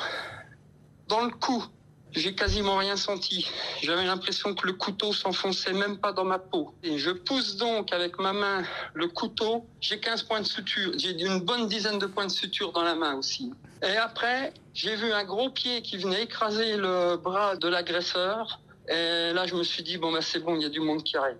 dans 1.13 1.25
le 1.25 1.32
cou. 1.32 1.63
J'ai 2.12 2.34
quasiment 2.34 2.77
rien 2.77 2.96
senti. 2.96 3.48
J'avais 3.82 4.05
l'impression 4.05 4.55
que 4.55 4.65
le 4.65 4.74
couteau 4.74 5.13
s'enfonçait 5.13 5.74
même 5.74 5.98
pas 5.98 6.12
dans 6.12 6.25
ma 6.25 6.39
peau. 6.39 6.74
Et 6.84 6.98
je 6.98 7.12
pousse 7.12 7.55
donc 7.58 7.93
avec 7.93 8.20
ma 8.20 8.34
main 8.34 8.63
le 8.96 9.08
couteau. 9.08 9.67
J'ai 9.79 10.00
15 10.00 10.24
points 10.24 10.41
de 10.41 10.46
suture. 10.46 10.91
J'ai 10.98 11.12
une 11.12 11.39
bonne 11.39 11.67
dizaine 11.67 12.00
de 12.00 12.08
points 12.08 12.25
de 12.25 12.32
suture 12.32 12.72
dans 12.72 12.84
la 12.84 12.96
main 12.96 13.15
aussi. 13.15 13.51
Et 13.84 13.96
après, 13.96 14.53
j'ai 14.74 14.96
vu 14.96 15.12
un 15.12 15.24
gros 15.24 15.50
pied 15.51 15.82
qui 15.84 15.98
venait 15.98 16.24
écraser 16.24 16.77
le 16.77 17.17
bras 17.17 17.58
de 17.58 17.67
l'agresseur. 17.67 18.60
Et 18.88 19.32
là, 19.34 19.46
je 19.46 19.55
me 19.55 19.63
suis 19.63 19.84
dit, 19.84 19.98
bon, 19.98 20.12
ben, 20.12 20.22
c'est 20.22 20.39
bon, 20.39 20.55
il 20.55 20.63
y 20.63 20.65
a 20.65 20.70
du 20.70 20.79
monde 20.79 21.03
qui 21.03 21.15
arrive. 21.17 21.38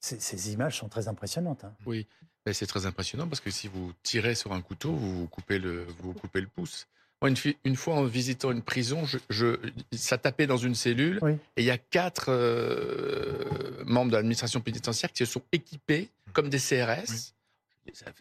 Ces, 0.00 0.52
images 0.52 0.78
sont 0.78 0.88
très 0.88 1.06
impressionnantes. 1.06 1.64
Hein. 1.64 1.74
Oui, 1.86 2.06
c'est 2.52 2.66
très 2.66 2.86
impressionnant 2.86 3.28
parce 3.28 3.40
que 3.40 3.50
si 3.50 3.68
vous 3.68 3.92
tirez 4.02 4.34
sur 4.34 4.52
un 4.52 4.62
couteau, 4.62 4.92
vous 4.92 5.26
coupez 5.28 5.58
le, 5.58 5.86
vous 6.00 6.12
coupez 6.12 6.40
le 6.40 6.48
pouce 6.48 6.86
une, 7.26 7.76
fois 7.76 7.94
en 7.94 8.04
visitant 8.04 8.52
une 8.52 8.62
prison, 8.62 9.02
je, 9.28 9.56
ça 9.92 10.18
tapait 10.18 10.46
dans 10.46 10.56
une 10.56 10.74
cellule 10.74 11.20
et 11.56 11.62
il 11.62 11.64
y 11.64 11.70
a 11.70 11.78
quatre 11.78 12.26
euh, 12.28 13.44
membres 13.84 14.10
de 14.10 14.16
l'administration 14.16 14.60
pénitentiaire 14.60 15.12
qui 15.12 15.26
se 15.26 15.32
sont 15.32 15.42
équipés 15.52 16.08
comme 16.32 16.48
des 16.48 16.58
CRS. 16.58 17.32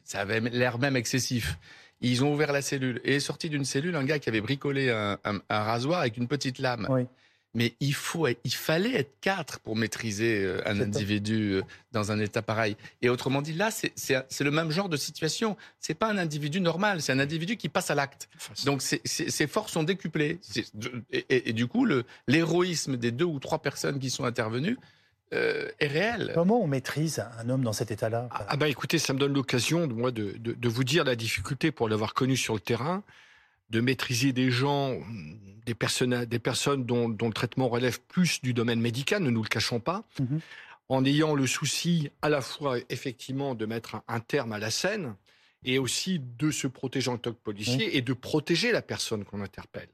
Ça, 0.03 0.21
avait 0.21 0.39
l'air 0.39 0.79
même 0.79 0.95
excessif. 0.95 1.57
Ils 2.01 2.23
ont 2.23 2.33
ouvert 2.33 2.51
la 2.51 2.61
cellule 2.61 3.01
et 3.03 3.15
est 3.15 3.19
sorti 3.19 3.49
d'une 3.49 3.65
cellule 3.65 3.95
un 3.95 4.03
gars 4.03 4.17
qui 4.17 4.29
avait 4.29 4.41
bricolé 4.41 4.89
un, 4.89 5.17
un 5.23 5.63
rasoir 5.63 5.99
avec 5.99 6.17
une 6.17 6.27
petite 6.27 6.59
lame. 6.59 6.87
Mais 7.57 7.73
il, 7.79 7.95
faut, 7.95 8.27
il 8.27 8.53
fallait 8.53 8.93
être 8.93 9.19
quatre 9.19 9.59
pour 9.61 9.75
maîtriser 9.75 10.43
euh, 10.43 10.61
un 10.67 10.79
individu 10.79 11.53
euh, 11.53 11.63
dans 11.91 12.11
un 12.11 12.19
état 12.19 12.43
pareil. 12.43 12.77
Et 13.01 13.09
autrement 13.09 13.41
dit, 13.41 13.53
là, 13.53 13.71
c'est 13.71 14.41
le 14.41 14.51
même 14.51 14.69
genre 14.69 14.89
de 14.89 14.95
situation. 14.95 15.57
C'est 15.79 15.95
pas 15.95 16.07
un 16.07 16.19
individu 16.19 16.61
normal, 16.61 17.01
c'est 17.01 17.13
un 17.13 17.17
individu 17.19 17.57
qui 17.57 17.67
passe 17.67 17.89
à 17.89 17.95
l'acte. 17.95 18.29
Donc 18.65 18.83
ses 18.83 19.47
forces 19.47 19.71
sont 19.71 19.81
décuplées. 19.81 20.39
Et, 21.11 21.51
du 21.51 21.65
coup, 21.65 21.87
l'héroïsme 22.27 22.95
des 22.95 23.11
deux 23.11 23.25
ou 23.25 23.39
trois 23.39 23.59
personnes 23.59 23.97
qui 23.97 24.11
sont 24.11 24.25
intervenues 24.25 24.77
euh, 25.33 25.67
est 25.79 25.87
réel. 25.87 26.33
Comment 26.35 26.61
on 26.61 26.67
maîtrise 26.67 27.25
un 27.39 27.49
homme 27.49 27.63
dans 27.63 27.73
cet 27.73 27.89
état-là? 27.89 28.29
Ah, 28.29 28.55
bah 28.55 28.67
écoutez, 28.67 28.99
ça 28.99 29.13
me 29.13 29.19
donne 29.19 29.33
l'occasion, 29.33 29.87
moi, 29.87 30.11
de, 30.11 30.35
de, 30.37 30.69
vous 30.69 30.83
dire 30.83 31.03
la 31.05 31.15
difficulté 31.15 31.71
pour 31.71 31.89
l'avoir 31.89 32.13
connu 32.13 32.37
sur 32.37 32.53
le 32.53 32.59
terrain 32.59 33.03
de 33.69 33.81
maîtriser 33.81 34.33
des 34.33 34.49
gens, 34.49 34.97
des 35.65 35.75
personnes, 35.75 36.25
des 36.25 36.39
personnes 36.39 36.85
dont, 36.85 37.09
le 37.09 37.33
traitement 37.33 37.67
relève 37.67 37.99
plus 38.01 38.41
du 38.41 38.53
domaine 38.53 38.79
médical, 38.79 39.21
ne 39.21 39.29
nous 39.29 39.43
le 39.43 39.49
cachons 39.49 39.79
pas, 39.79 40.03
mhm. 40.19 40.39
en 40.89 41.05
ayant 41.05 41.35
le 41.35 41.47
souci 41.47 42.09
à 42.21 42.29
la 42.29 42.41
fois 42.41 42.77
effectivement 42.89 43.55
de 43.55 43.65
mettre 43.65 44.01
un, 44.07 44.19
terme 44.19 44.53
à 44.53 44.59
la 44.59 44.71
scène 44.71 45.15
et 45.63 45.79
aussi 45.79 46.19
de 46.19 46.51
se 46.51 46.67
protéger 46.67 47.09
en 47.09 47.17
tant 47.17 47.31
que 47.31 47.37
policier 47.37 47.97
et 47.97 48.01
de 48.01 48.13
protéger 48.13 48.71
la 48.71 48.81
personne 48.81 49.25
qu'on 49.25 49.41
interpelle 49.41 49.89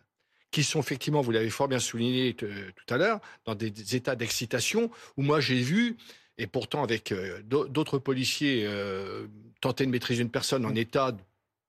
qui 0.52 0.64
sont 0.64 0.80
effectivement, 0.80 1.22
vous 1.22 1.32
l'avez 1.32 1.50
fort 1.50 1.68
bien 1.68 1.80
souligné 1.80 2.36
tout 2.36 2.46
à 2.94 2.98
l'heure, 2.98 3.20
dans 3.46 3.56
des, 3.56 3.96
états 3.96 4.16
d'excitation 4.16 4.92
où 5.18 5.24
moi 5.24 5.40
j'ai 5.40 5.60
vu, 5.60 5.98
et 6.38 6.46
pourtant 6.46 6.84
avec 6.84 7.12
euh, 7.12 7.42
d'autres 7.42 7.98
policiers, 7.98 8.64
euh, 8.66 9.26
tenter 9.62 9.86
de 9.86 9.90
maîtriser 9.90 10.22
une 10.22 10.30
personne 10.30 10.66
en 10.66 10.76
état 10.76 11.18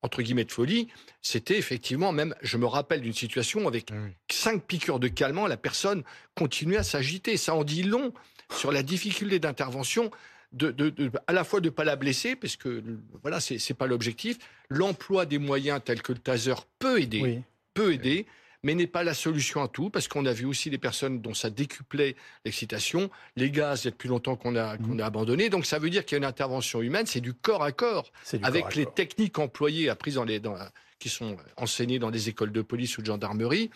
entre 0.05 0.21
guillemets 0.21 0.45
de 0.45 0.53
folie, 0.53 0.89
c'était 1.23 1.57
effectivement 1.57 2.13
même, 2.13 2.35
je 2.43 2.59
me 2.59 2.67
rappelle 2.67 3.01
d'une 3.01 3.15
situation 3.15 3.67
avec 3.67 3.89
cinq 4.31 4.63
piqûres 4.63 5.01
de 5.01 5.09
calmant, 5.09 5.47
la 5.47 5.57
personne 5.57 6.03
continuait 6.35 6.77
à 6.77 6.83
s'agiter. 6.83 7.39
Ça 7.39 7.55
en 7.55 7.65
dit 7.65 7.83
long 7.83 8.13
sur 8.53 8.71
la 8.71 8.83
difficulté 8.83 9.39
d'intervention, 9.39 10.11
de, 10.53 10.93
à 11.27 11.33
la 11.33 11.43
fois 11.43 11.61
de 11.61 11.67
ne 11.67 11.71
pas 11.71 11.85
la 11.85 11.97
blesser, 11.97 12.37
parce 12.37 12.57
que 12.57 12.83
voilà, 13.23 13.41
c'est 13.41 13.57
n'est 13.57 13.77
pas 13.77 13.87
l'objectif. 13.87 14.37
L'emploi 14.69 15.25
des 15.25 15.39
moyens 15.39 15.81
tels 15.83 16.03
que 16.03 16.13
le 16.13 16.19
taser 16.19 16.55
peut 16.79 17.01
aider, 17.01 17.41
peut 17.73 17.95
aider 17.95 18.27
mais 18.65 18.75
n'est 18.75 18.89
pas 18.89 19.05
la 19.05 19.15
solution 19.15 19.63
à 19.63 19.69
tout, 19.69 19.91
parce 19.91 20.09
qu'on 20.09 20.25
a 20.25 20.33
vu 20.33 20.47
aussi 20.47 20.71
des 20.71 20.79
personnes 20.79 21.21
dont 21.21 21.35
ça 21.35 21.51
décuplait 21.51 22.17
l'excitation. 22.45 23.11
Les 23.37 23.51
gaz, 23.51 23.83
il 23.83 23.85
y 23.85 23.89
a 23.89 23.91
depuis 23.91 24.09
longtemps 24.09 24.37
qu'on 24.37 24.57
a, 24.57 24.79
qu'on 24.79 24.95
mhm. 24.95 25.01
a 25.01 25.07
abandonné. 25.07 25.51
Donc 25.51 25.67
ça 25.67 25.79
veut 25.79 25.91
dire 25.91 26.05
qu'il 26.05 26.17
y 26.17 26.17
a 26.17 26.19
une 26.19 26.25
intervention 26.25 26.81
humaine, 26.81 27.07
c'est 27.07 27.21
du 27.21 27.35
corps 27.35 27.63
à 27.63 27.73
corps, 27.73 28.11
avec 28.43 28.75
les 28.75 28.87
techniques 28.87 29.39
employées, 29.39 29.91
apprises 29.91 30.15
dans 30.15 30.25
les, 30.25 30.41
dans, 30.41 30.57
qui 30.99 31.11
sont 31.11 31.37
enseignées 31.59 31.99
dans 31.99 32.11
des 32.11 32.31
écoles 32.31 32.53
de 32.53 32.63
police 32.63 32.97
ou 32.97 33.03
de 33.03 33.07
gendarmerie, 33.07 33.71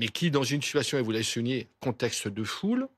mais 0.00 0.08
qui, 0.08 0.32
dans 0.32 0.42
une 0.42 0.60
situation, 0.60 0.98
et 0.98 1.02
vous 1.02 1.12
l'avez 1.12 1.22
souligné, 1.22 1.68
contexte 1.80 2.26
de 2.26 2.42
foule, 2.42 2.88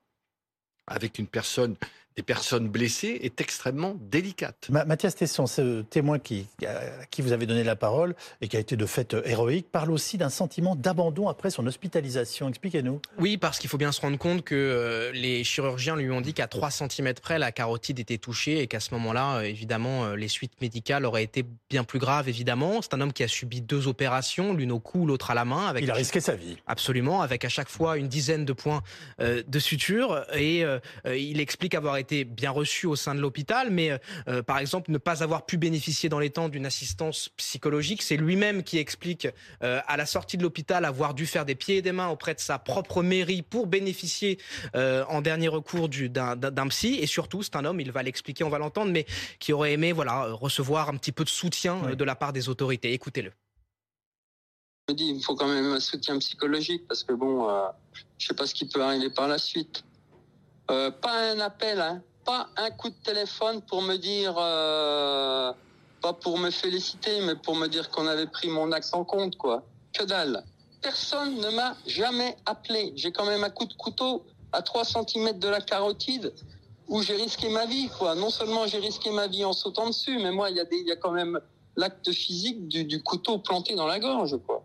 avec 0.87 1.19
une 1.19 1.27
personne 1.27 1.75
des 2.15 2.23
personnes 2.23 2.69
blessées 2.69 3.19
est 3.23 3.41
extrêmement 3.41 3.95
délicate. 3.99 4.69
Mathias 4.69 5.15
Tesson, 5.15 5.47
ce 5.47 5.81
témoin 5.81 6.17
qui, 6.17 6.47
à 6.65 7.05
qui 7.11 7.21
vous 7.21 7.33
avez 7.33 7.45
donné 7.45 7.63
la 7.63 7.75
parole 7.75 8.15
et 8.39 8.47
qui 8.47 8.55
a 8.55 8.59
été 8.59 8.77
de 8.77 8.85
fait 8.85 9.13
euh, 9.13 9.21
héroïque, 9.25 9.67
parle 9.69 9.91
aussi 9.91 10.17
d'un 10.17 10.29
sentiment 10.29 10.77
d'abandon 10.77 11.27
après 11.27 11.49
son 11.49 11.67
hospitalisation. 11.67 12.47
Expliquez-nous. 12.47 13.01
Oui, 13.19 13.35
parce 13.35 13.59
qu'il 13.59 13.69
faut 13.69 13.77
bien 13.77 13.91
se 13.91 13.99
rendre 13.99 14.17
compte 14.17 14.43
que 14.43 14.55
euh, 14.55 15.11
les 15.11 15.43
chirurgiens 15.43 15.97
lui 15.97 16.09
ont 16.09 16.21
dit 16.21 16.33
qu'à 16.33 16.47
3 16.47 16.71
cm 16.71 17.15
près, 17.15 17.37
la 17.37 17.51
carotide 17.51 17.99
était 17.99 18.17
touchée 18.17 18.61
et 18.61 18.67
qu'à 18.67 18.79
ce 18.79 18.93
moment-là, 18.93 19.37
euh, 19.37 19.41
évidemment, 19.41 20.11
les 20.11 20.29
suites 20.29 20.61
médicales 20.61 21.05
auraient 21.05 21.23
été 21.23 21.43
bien 21.69 21.83
plus 21.83 21.99
graves, 21.99 22.29
évidemment. 22.29 22.81
C'est 22.81 22.93
un 22.93 23.01
homme 23.01 23.13
qui 23.13 23.23
a 23.23 23.27
subi 23.27 23.59
deux 23.59 23.89
opérations, 23.89 24.53
l'une 24.53 24.71
au 24.71 24.79
cou, 24.79 25.05
l'autre 25.05 25.31
à 25.31 25.33
la 25.33 25.43
main. 25.43 25.67
Avec 25.67 25.83
Il 25.83 25.91
a 25.91 25.95
risqué 25.95 26.21
sa 26.21 26.35
vie. 26.35 26.55
Absolument, 26.65 27.21
avec 27.21 27.43
à 27.43 27.49
chaque 27.49 27.69
fois 27.69 27.97
une 27.97 28.07
dizaine 28.07 28.45
de 28.45 28.53
points 28.53 28.81
de 29.19 29.59
suture. 29.59 30.23
Et 30.33 30.63
il 31.05 31.39
explique 31.39 31.75
avoir 31.75 31.97
été 31.97 32.04
été 32.05 32.23
bien 32.23 32.51
reçu 32.51 32.85
au 32.85 32.95
sein 32.95 33.15
de 33.15 33.19
l'hôpital, 33.19 33.71
mais 33.71 33.89
euh, 33.89 33.97
euh, 34.27 34.43
par 34.43 34.59
exemple 34.59 34.91
ne 34.91 34.99
pas 34.99 35.23
avoir 35.23 35.45
pu 35.45 35.57
bénéficier 35.57 36.07
dans 36.07 36.19
les 36.19 36.29
temps 36.29 36.49
d'une 36.49 36.65
assistance 36.65 37.29
psychologique. 37.37 38.03
C'est 38.03 38.15
lui-même 38.17 38.63
qui 38.63 38.77
explique 38.77 39.27
euh, 39.63 39.81
à 39.87 39.97
la 39.97 40.05
sortie 40.05 40.37
de 40.37 40.43
l'hôpital 40.43 40.85
avoir 40.85 41.15
dû 41.15 41.25
faire 41.25 41.45
des 41.45 41.55
pieds 41.55 41.77
et 41.77 41.81
des 41.81 41.91
mains 41.91 42.09
auprès 42.09 42.35
de 42.35 42.39
sa 42.39 42.59
propre 42.59 43.01
mairie 43.01 43.41
pour 43.41 43.67
bénéficier 43.67 44.37
en 44.75 45.21
dernier 45.21 45.47
recours 45.47 45.89
d'un 45.89 46.67
psy. 46.67 46.99
Et 47.01 47.07
surtout, 47.07 47.41
c'est 47.41 47.55
un 47.55 47.65
homme, 47.65 47.79
il 47.79 47.91
va 47.91 48.03
l'expliquer, 48.03 48.43
on 48.43 48.49
va 48.49 48.59
l'entendre, 48.59 48.91
mais 48.91 49.05
qui 49.39 49.53
aurait 49.53 49.73
aimé 49.73 49.91
voilà 49.91 50.25
recevoir 50.33 50.89
un 50.89 50.97
petit 50.97 51.11
peu 51.11 51.23
de 51.23 51.29
soutien 51.29 51.95
de 51.95 52.03
la 52.03 52.15
part 52.15 52.33
des 52.33 52.49
autorités. 52.49 52.93
Écoutez-le. 52.93 53.31
Je 54.87 54.93
me 54.93 54.97
dis, 54.97 55.09
il 55.09 55.23
faut 55.23 55.35
quand 55.35 55.47
même 55.47 55.71
un 55.71 55.79
soutien 55.79 56.17
psychologique 56.19 56.87
parce 56.87 57.03
que 57.03 57.13
bon, 57.13 57.49
je 58.17 58.27
sais 58.27 58.33
pas 58.33 58.45
ce 58.45 58.53
qui 58.53 58.67
peut 58.67 58.83
arriver 58.83 59.09
par 59.09 59.27
la 59.27 59.37
suite. 59.37 59.83
Euh, 60.71 60.89
pas 60.89 61.31
un 61.31 61.39
appel, 61.39 61.79
hein. 61.79 62.01
pas 62.25 62.47
un 62.57 62.71
coup 62.71 62.89
de 62.89 62.95
téléphone 63.03 63.61
pour 63.61 63.81
me 63.81 63.97
dire, 63.97 64.33
euh, 64.37 65.53
pas 66.01 66.13
pour 66.13 66.39
me 66.39 66.49
féliciter, 66.49 67.21
mais 67.21 67.35
pour 67.35 67.55
me 67.55 67.67
dire 67.67 67.89
qu'on 67.91 68.07
avait 68.07 68.27
pris 68.27 68.49
mon 68.49 68.71
axe 68.71 68.93
en 68.93 69.03
compte, 69.03 69.37
quoi. 69.37 69.63
Que 69.93 70.03
dalle. 70.03 70.43
Personne 70.81 71.35
ne 71.35 71.49
m'a 71.49 71.75
jamais 71.85 72.35
appelé. 72.45 72.93
J'ai 72.95 73.11
quand 73.11 73.25
même 73.25 73.43
un 73.43 73.49
coup 73.49 73.65
de 73.65 73.73
couteau 73.73 74.23
à 74.51 74.61
3 74.61 74.83
cm 74.85 75.37
de 75.37 75.47
la 75.47 75.61
carotide 75.61 76.33
où 76.87 77.01
j'ai 77.01 77.15
risqué 77.15 77.49
ma 77.49 77.65
vie, 77.65 77.89
quoi. 77.97 78.15
Non 78.15 78.29
seulement 78.29 78.65
j'ai 78.67 78.79
risqué 78.79 79.11
ma 79.11 79.27
vie 79.27 79.45
en 79.45 79.53
sautant 79.53 79.87
dessus, 79.87 80.17
mais 80.17 80.31
moi, 80.31 80.49
il 80.49 80.57
y 80.57 80.59
a 80.59 80.65
des, 80.65 80.77
y 80.77 80.91
a 80.91 80.95
quand 80.95 81.11
même 81.11 81.39
l'acte 81.75 82.11
physique 82.11 82.67
du, 82.67 82.85
du 82.85 83.03
couteau 83.03 83.37
planté 83.37 83.75
dans 83.75 83.87
la 83.87 83.99
gorge, 83.99 84.37
quoi. 84.45 84.63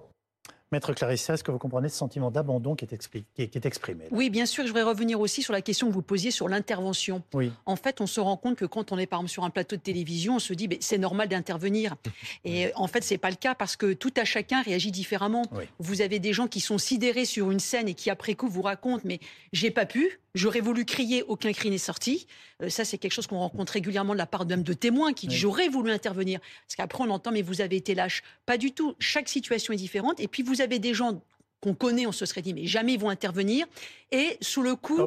Maître 0.73 0.93
Clarissa, 0.93 1.35
est-ce 1.35 1.43
que 1.43 1.51
vous 1.51 1.59
comprenez 1.59 1.89
ce 1.89 1.97
sentiment 1.97 2.31
d'abandon 2.31 2.77
qui, 2.77 2.87
qui, 2.87 3.25
est 3.37 3.67
exprimé 3.67 4.05
Oui, 4.13 4.31
bien 4.31 4.47
sûr. 4.47 4.63
Je 4.65 4.69
voudrais 4.69 4.85
revenir 4.85 5.21
aussi 5.21 5.43
sur 5.43 5.53
la 5.53 5.63
question 5.63 5.89
que 5.89 5.93
vous 5.93 6.03
posiez 6.03 6.31
sur 6.31 6.49
l'intervention. 6.49 7.25
Oui. 7.35 7.51
En 7.67 7.75
fait, 7.75 8.01
on 8.01 8.07
se 8.07 8.21
rend 8.21 8.37
compte 8.37 8.57
que 8.57 8.65
quand 8.65 8.93
on 8.93 8.99
est 8.99 9.07
par 9.07 9.19
exemple 9.19 9.33
sur 9.33 9.45
un 9.45 9.51
plateau 9.51 9.75
de 9.75 9.81
télévision, 9.81 10.37
on 10.37 10.39
se 10.39 10.55
dit 10.55 10.69
c'est 10.81 10.99
normal 10.99 11.29
d'intervenir. 11.29 11.97
Et 12.45 12.71
en 12.77 12.87
fait, 12.87 13.03
c'est 13.03 13.19
pas 13.19 13.31
le 13.31 13.37
cas 13.37 13.57
parce 13.57 13.75
que 13.75 13.93
tout 13.93 14.13
à 14.17 14.25
chacun 14.25 14.63
réagit 14.63 14.93
différemment. 14.93 15.43
Vous 15.81 16.03
avez 16.03 16.21
des 16.21 16.33
gens 16.33 16.47
qui 16.47 16.61
sont 16.61 16.79
sidérés 16.79 17.25
sur 17.25 17.51
une 17.51 17.61
scène 17.61 17.89
et 17.89 17.95
qui 17.95 18.11
après 18.11 18.35
coup 18.35 18.49
vous 18.49 18.63
racontent 18.63 19.03
mais 19.05 19.19
j'ai 19.53 19.71
pas 19.71 19.87
pu. 19.87 20.21
J'aurais 20.35 20.61
voulu 20.61 20.85
crier, 20.85 21.23
aucun 21.25 21.53
cri 21.53 21.71
n'est 21.71 21.79
sorti. 21.79 22.27
Euh, 22.63 22.69
ça, 22.69 22.85
c'est 22.85 22.99
quelque 22.99 23.13
chose 23.13 23.27
qu'on 23.27 23.39
rencontre 23.39 23.73
régulièrement 23.73 24.13
de 24.13 24.19
la 24.19 24.27
part 24.27 24.47
même 24.47 24.63
de 24.63 24.73
témoins 24.73 25.13
qui 25.13 25.27
disent 25.27 25.39
j'aurais 25.39 25.69
voulu 25.69 25.91
intervenir. 25.91 26.41
Parce 26.67 26.77
qu'après, 26.77 27.03
on 27.03 27.11
entend 27.11 27.33
mais 27.33 27.43
vous 27.43 27.61
avez 27.61 27.77
été 27.77 27.95
lâche. 27.95 28.23
Pas 28.47 28.57
du 28.57 28.73
tout. 28.73 28.95
Chaque 28.99 29.29
situation 29.29 29.73
est 29.73 29.77
différente. 29.77 30.21
Et 30.21 30.29
puis, 30.29 30.43
vous 30.43 30.61
avez 30.61 30.79
des 30.79 30.95
gens 30.95 31.23
qu'on 31.61 31.75
connaît, 31.75 32.07
on 32.07 32.13
se 32.13 32.25
serait 32.27 32.43
dit 32.43 32.55
mais 32.55 32.67
jamais 32.67 32.95
ils 32.95 33.01
vont 33.01 33.11
intervenir. 33.11 33.67
Et 34.13 34.37
sous 34.41 34.63
le 34.63 34.77
coup. 34.77 35.01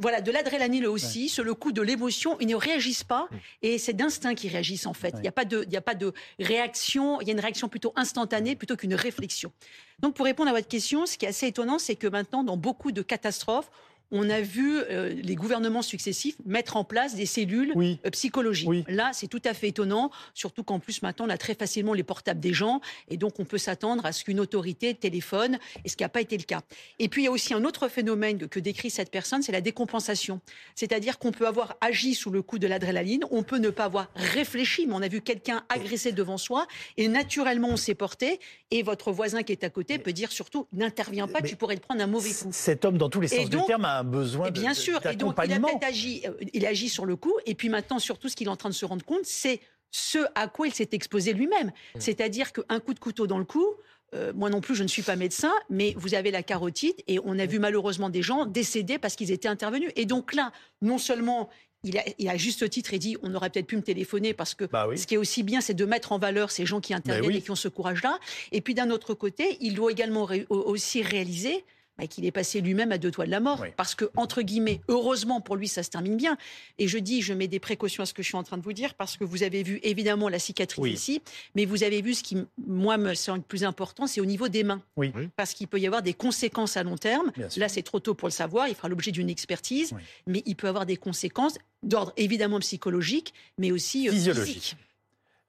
Voilà, 0.00 0.20
de 0.20 0.30
l'adrénaline 0.30 0.86
aussi, 0.86 1.28
sur 1.28 1.42
le 1.42 1.54
coup 1.54 1.72
de 1.72 1.82
l'émotion, 1.82 2.36
ils 2.38 2.46
ne 2.46 2.54
réagissent 2.54 3.02
pas 3.02 3.28
et 3.62 3.78
c'est 3.78 3.94
d'instinct 3.94 4.36
qu'ils 4.36 4.52
réagissent 4.52 4.86
en 4.86 4.92
fait. 4.92 5.12
Il 5.16 5.22
n'y 5.22 5.28
a, 5.28 5.32
pas 5.32 5.44
de, 5.44 5.66
il 5.68 5.76
a 5.76 5.80
pas 5.80 5.96
de 5.96 6.12
réaction, 6.38 7.20
il 7.20 7.26
y 7.26 7.30
a 7.30 7.32
une 7.32 7.40
réaction 7.40 7.68
plutôt 7.68 7.92
instantanée 7.96 8.54
plutôt 8.54 8.76
qu'une 8.76 8.94
réflexion. 8.94 9.50
Donc 9.98 10.14
pour 10.14 10.26
répondre 10.26 10.50
à 10.50 10.52
votre 10.52 10.68
question, 10.68 11.04
ce 11.04 11.18
qui 11.18 11.24
est 11.24 11.30
assez 11.30 11.48
étonnant, 11.48 11.80
c'est 11.80 11.96
que 11.96 12.06
maintenant, 12.06 12.44
dans 12.44 12.56
beaucoup 12.56 12.92
de 12.92 13.02
catastrophes, 13.02 13.72
on 14.10 14.30
a 14.30 14.40
vu 14.40 14.78
euh, 14.78 15.10
les 15.10 15.34
gouvernements 15.34 15.82
successifs 15.82 16.36
mettre 16.46 16.76
en 16.76 16.84
place 16.84 17.14
des 17.14 17.26
cellules 17.26 17.72
Oui. 17.74 17.98
euh, 18.06 18.10
psychologiques. 18.10 18.68
Oui. 18.68 18.84
Là, 18.88 19.10
c'est 19.12 19.26
tout 19.26 19.42
à 19.44 19.52
fait 19.54 19.68
étonnant, 19.68 20.10
surtout 20.34 20.62
qu'en 20.62 20.78
plus 20.78 21.02
maintenant, 21.02 21.26
on 21.26 21.30
a 21.30 21.36
très 21.38 21.54
facilement 21.54 21.92
les 21.94 22.02
portables 22.02 22.40
des 22.40 22.52
gens, 22.54 22.80
et 23.08 23.16
donc 23.16 23.38
on 23.38 23.44
peut 23.44 23.58
s'attendre 23.58 24.06
à 24.06 24.12
ce 24.12 24.24
qu'une 24.24 24.40
autorité 24.40 24.94
téléphone, 24.94 25.58
et 25.84 25.88
ce 25.88 25.96
qui 25.96 26.02
n'a 26.04 26.08
pas 26.08 26.20
été 26.20 26.36
le 26.38 26.44
cas. 26.44 26.62
Et 26.98 27.08
puis 27.08 27.22
il 27.22 27.24
y 27.26 27.28
a 27.28 27.30
aussi 27.30 27.52
un 27.54 27.64
autre 27.64 27.88
phénomène 27.88 28.38
que, 28.38 28.44
que 28.46 28.60
décrit 28.60 28.90
cette 28.90 29.10
personne, 29.10 29.42
c'est 29.42 29.52
la 29.52 29.60
décompensation. 29.60 30.40
C'est-à-dire 30.74 31.18
qu'on 31.18 31.32
peut 31.32 31.46
avoir 31.46 31.76
agi 31.80 32.14
sous 32.14 32.30
le 32.30 32.42
coup 32.42 32.58
de 32.58 32.66
l'adrénaline, 32.66 33.24
on 33.30 33.42
peut 33.42 33.58
ne 33.58 33.70
pas 33.70 33.84
avoir 33.84 34.08
réfléchi, 34.14 34.86
mais 34.86 34.94
on 34.94 35.02
a 35.02 35.08
vu 35.08 35.20
quelqu'un 35.20 35.64
agressé 35.68 36.12
devant 36.12 36.38
soi, 36.38 36.66
et 36.96 37.08
naturellement 37.08 37.68
on 37.70 37.76
s'est 37.76 37.94
porté, 37.94 38.40
et 38.70 38.82
votre 38.82 39.12
voisin 39.12 39.42
qui 39.42 39.52
est 39.52 39.64
à 39.64 39.70
côté 39.70 39.98
peut 39.98 40.12
dire 40.12 40.32
surtout 40.32 40.66
n'interviens 40.72 41.26
pas, 41.28 41.40
Mais- 41.42 41.48
tu 41.48 41.56
pourrais 41.56 41.76
te 41.76 41.82
prendre 41.82 42.02
un 42.02 42.06
mauvais 42.06 42.30
coup. 42.30 42.48
Cet 42.52 42.84
homme, 42.84 42.98
dans 42.98 43.08
tous 43.10 43.20
les 43.20 43.28
sens 43.28 43.50
donc- 43.50 43.62
du 43.62 43.66
terme, 43.66 43.84
a 43.84 43.97
un 43.98 44.04
besoin 44.04 44.48
Et 44.48 44.50
bien 44.50 44.72
de- 44.72 44.76
sûr, 44.76 45.04
et 45.06 45.16
donc 45.16 45.34
il 45.44 45.52
a 45.52 45.58
peut-être 45.60 45.84
agi, 45.84 46.22
euh, 46.26 46.32
il 46.54 46.64
agit 46.66 46.88
sur 46.88 47.04
le 47.06 47.16
coup, 47.16 47.34
et 47.46 47.54
puis 47.54 47.68
maintenant 47.68 47.98
surtout 47.98 48.28
ce 48.28 48.36
qu'il 48.36 48.46
est 48.46 48.50
en 48.50 48.56
train 48.56 48.68
de 48.70 48.74
se 48.74 48.84
rendre 48.84 49.04
compte, 49.04 49.24
c'est 49.24 49.60
ce 49.90 50.18
à 50.34 50.48
quoi 50.48 50.66
il 50.68 50.74
s'est 50.74 50.88
exposé 50.92 51.32
lui-même. 51.32 51.72
C'est-à-dire 51.98 52.52
qu'un 52.52 52.80
coup 52.80 52.94
de 52.94 52.98
couteau 52.98 53.26
dans 53.26 53.38
le 53.38 53.44
cou, 53.44 53.66
euh, 54.14 54.32
moi 54.34 54.50
non 54.50 54.60
plus 54.60 54.74
je 54.74 54.82
ne 54.82 54.88
suis 54.88 55.02
pas 55.02 55.16
médecin, 55.16 55.52
mais 55.70 55.94
vous 55.96 56.14
avez 56.14 56.30
la 56.30 56.42
carotide, 56.42 56.94
et 57.06 57.18
on 57.24 57.38
a 57.38 57.46
vu 57.46 57.58
malheureusement 57.58 58.08
des 58.10 58.22
gens 58.22 58.46
décédés 58.46 58.98
parce 58.98 59.16
qu'ils 59.16 59.30
étaient 59.32 59.48
intervenus. 59.48 59.90
Et 59.96 60.04
donc 60.06 60.34
là, 60.34 60.52
non 60.82 60.98
seulement 60.98 61.48
il 61.84 61.96
a, 61.96 62.02
il 62.18 62.28
a 62.28 62.36
juste 62.36 62.68
titre 62.68 62.92
et 62.92 62.98
dit 62.98 63.16
on 63.22 63.32
aurait 63.34 63.50
peut-être 63.50 63.66
pu 63.68 63.76
me 63.76 63.82
téléphoner 63.82 64.34
parce 64.34 64.54
que 64.54 64.64
Bah 64.64 64.86
oui. 64.88 64.98
ce 64.98 65.06
qui 65.06 65.14
est 65.14 65.18
aussi 65.18 65.42
bien, 65.44 65.60
c'est 65.60 65.74
de 65.74 65.84
mettre 65.84 66.10
en 66.12 66.18
valeur 66.18 66.50
ces 66.50 66.66
gens 66.66 66.80
qui 66.80 66.92
interviennent 66.92 67.30
oui. 67.30 67.36
et 67.38 67.40
qui 67.42 67.50
ont 67.52 67.54
ce 67.56 67.68
courage-là. 67.68 68.18
Et 68.50 68.60
puis 68.60 68.74
d'un 68.74 68.90
autre 68.90 69.14
côté, 69.14 69.56
il 69.60 69.74
doit 69.74 69.92
également 69.92 70.24
ré- 70.24 70.46
aussi 70.50 71.02
réaliser 71.02 71.64
bah, 71.98 72.06
qu'il 72.06 72.24
est 72.24 72.30
passé 72.30 72.60
lui-même 72.60 72.92
à 72.92 72.98
deux 72.98 73.10
toits 73.10 73.26
de 73.26 73.30
la 73.30 73.40
mort. 73.40 73.60
Oui. 73.60 73.68
Parce 73.76 73.94
que, 73.94 74.04
entre 74.16 74.42
guillemets, 74.42 74.80
heureusement 74.88 75.40
pour 75.40 75.56
lui, 75.56 75.66
ça 75.68 75.82
se 75.82 75.90
termine 75.90 76.16
bien. 76.16 76.36
Et 76.78 76.86
je 76.88 76.96
dis, 76.98 77.22
je 77.22 77.32
mets 77.34 77.48
des 77.48 77.58
précautions 77.58 78.04
à 78.04 78.06
ce 78.06 78.14
que 78.14 78.22
je 78.22 78.28
suis 78.28 78.36
en 78.36 78.42
train 78.44 78.56
de 78.56 78.62
vous 78.62 78.72
dire, 78.72 78.94
parce 78.94 79.16
que 79.16 79.24
vous 79.24 79.42
avez 79.42 79.62
vu 79.62 79.80
évidemment 79.82 80.28
la 80.28 80.38
cicatrice 80.38 80.82
Oui. 80.82 80.92
ici, 80.92 81.22
mais 81.54 81.64
vous 81.64 81.82
avez 81.82 82.00
vu 82.00 82.14
ce 82.14 82.22
qui, 82.22 82.36
moi, 82.66 82.96
me 82.98 83.14
semble 83.14 83.38
le 83.38 83.44
plus 83.44 83.64
important, 83.64 84.06
c'est 84.06 84.20
au 84.20 84.24
niveau 84.26 84.48
des 84.48 84.62
mains. 84.64 84.82
Oui. 84.96 85.12
Parce 85.36 85.54
qu'il 85.54 85.66
peut 85.66 85.80
y 85.80 85.86
avoir 85.86 86.02
des 86.02 86.14
conséquences 86.14 86.76
à 86.76 86.82
long 86.84 86.96
terme. 86.96 87.32
Bien 87.36 87.50
sûr. 87.50 87.60
Là, 87.60 87.68
c'est 87.68 87.82
trop 87.82 87.98
tôt 88.00 88.14
pour 88.14 88.28
le 88.28 88.32
savoir. 88.32 88.68
Il 88.68 88.74
fera 88.74 88.88
l'objet 88.88 89.10
d'une 89.10 89.28
expertise. 89.30 89.92
Oui. 89.94 90.02
Mais 90.26 90.42
il 90.46 90.54
peut 90.54 90.68
avoir 90.68 90.86
des 90.86 90.96
conséquences 90.96 91.58
d'ordre 91.82 92.12
évidemment 92.16 92.60
psychologique, 92.60 93.34
mais 93.58 93.70
aussi 93.72 94.08
euh, 94.08 94.12
Physiologique. 94.12 94.54
physique. 94.62 94.76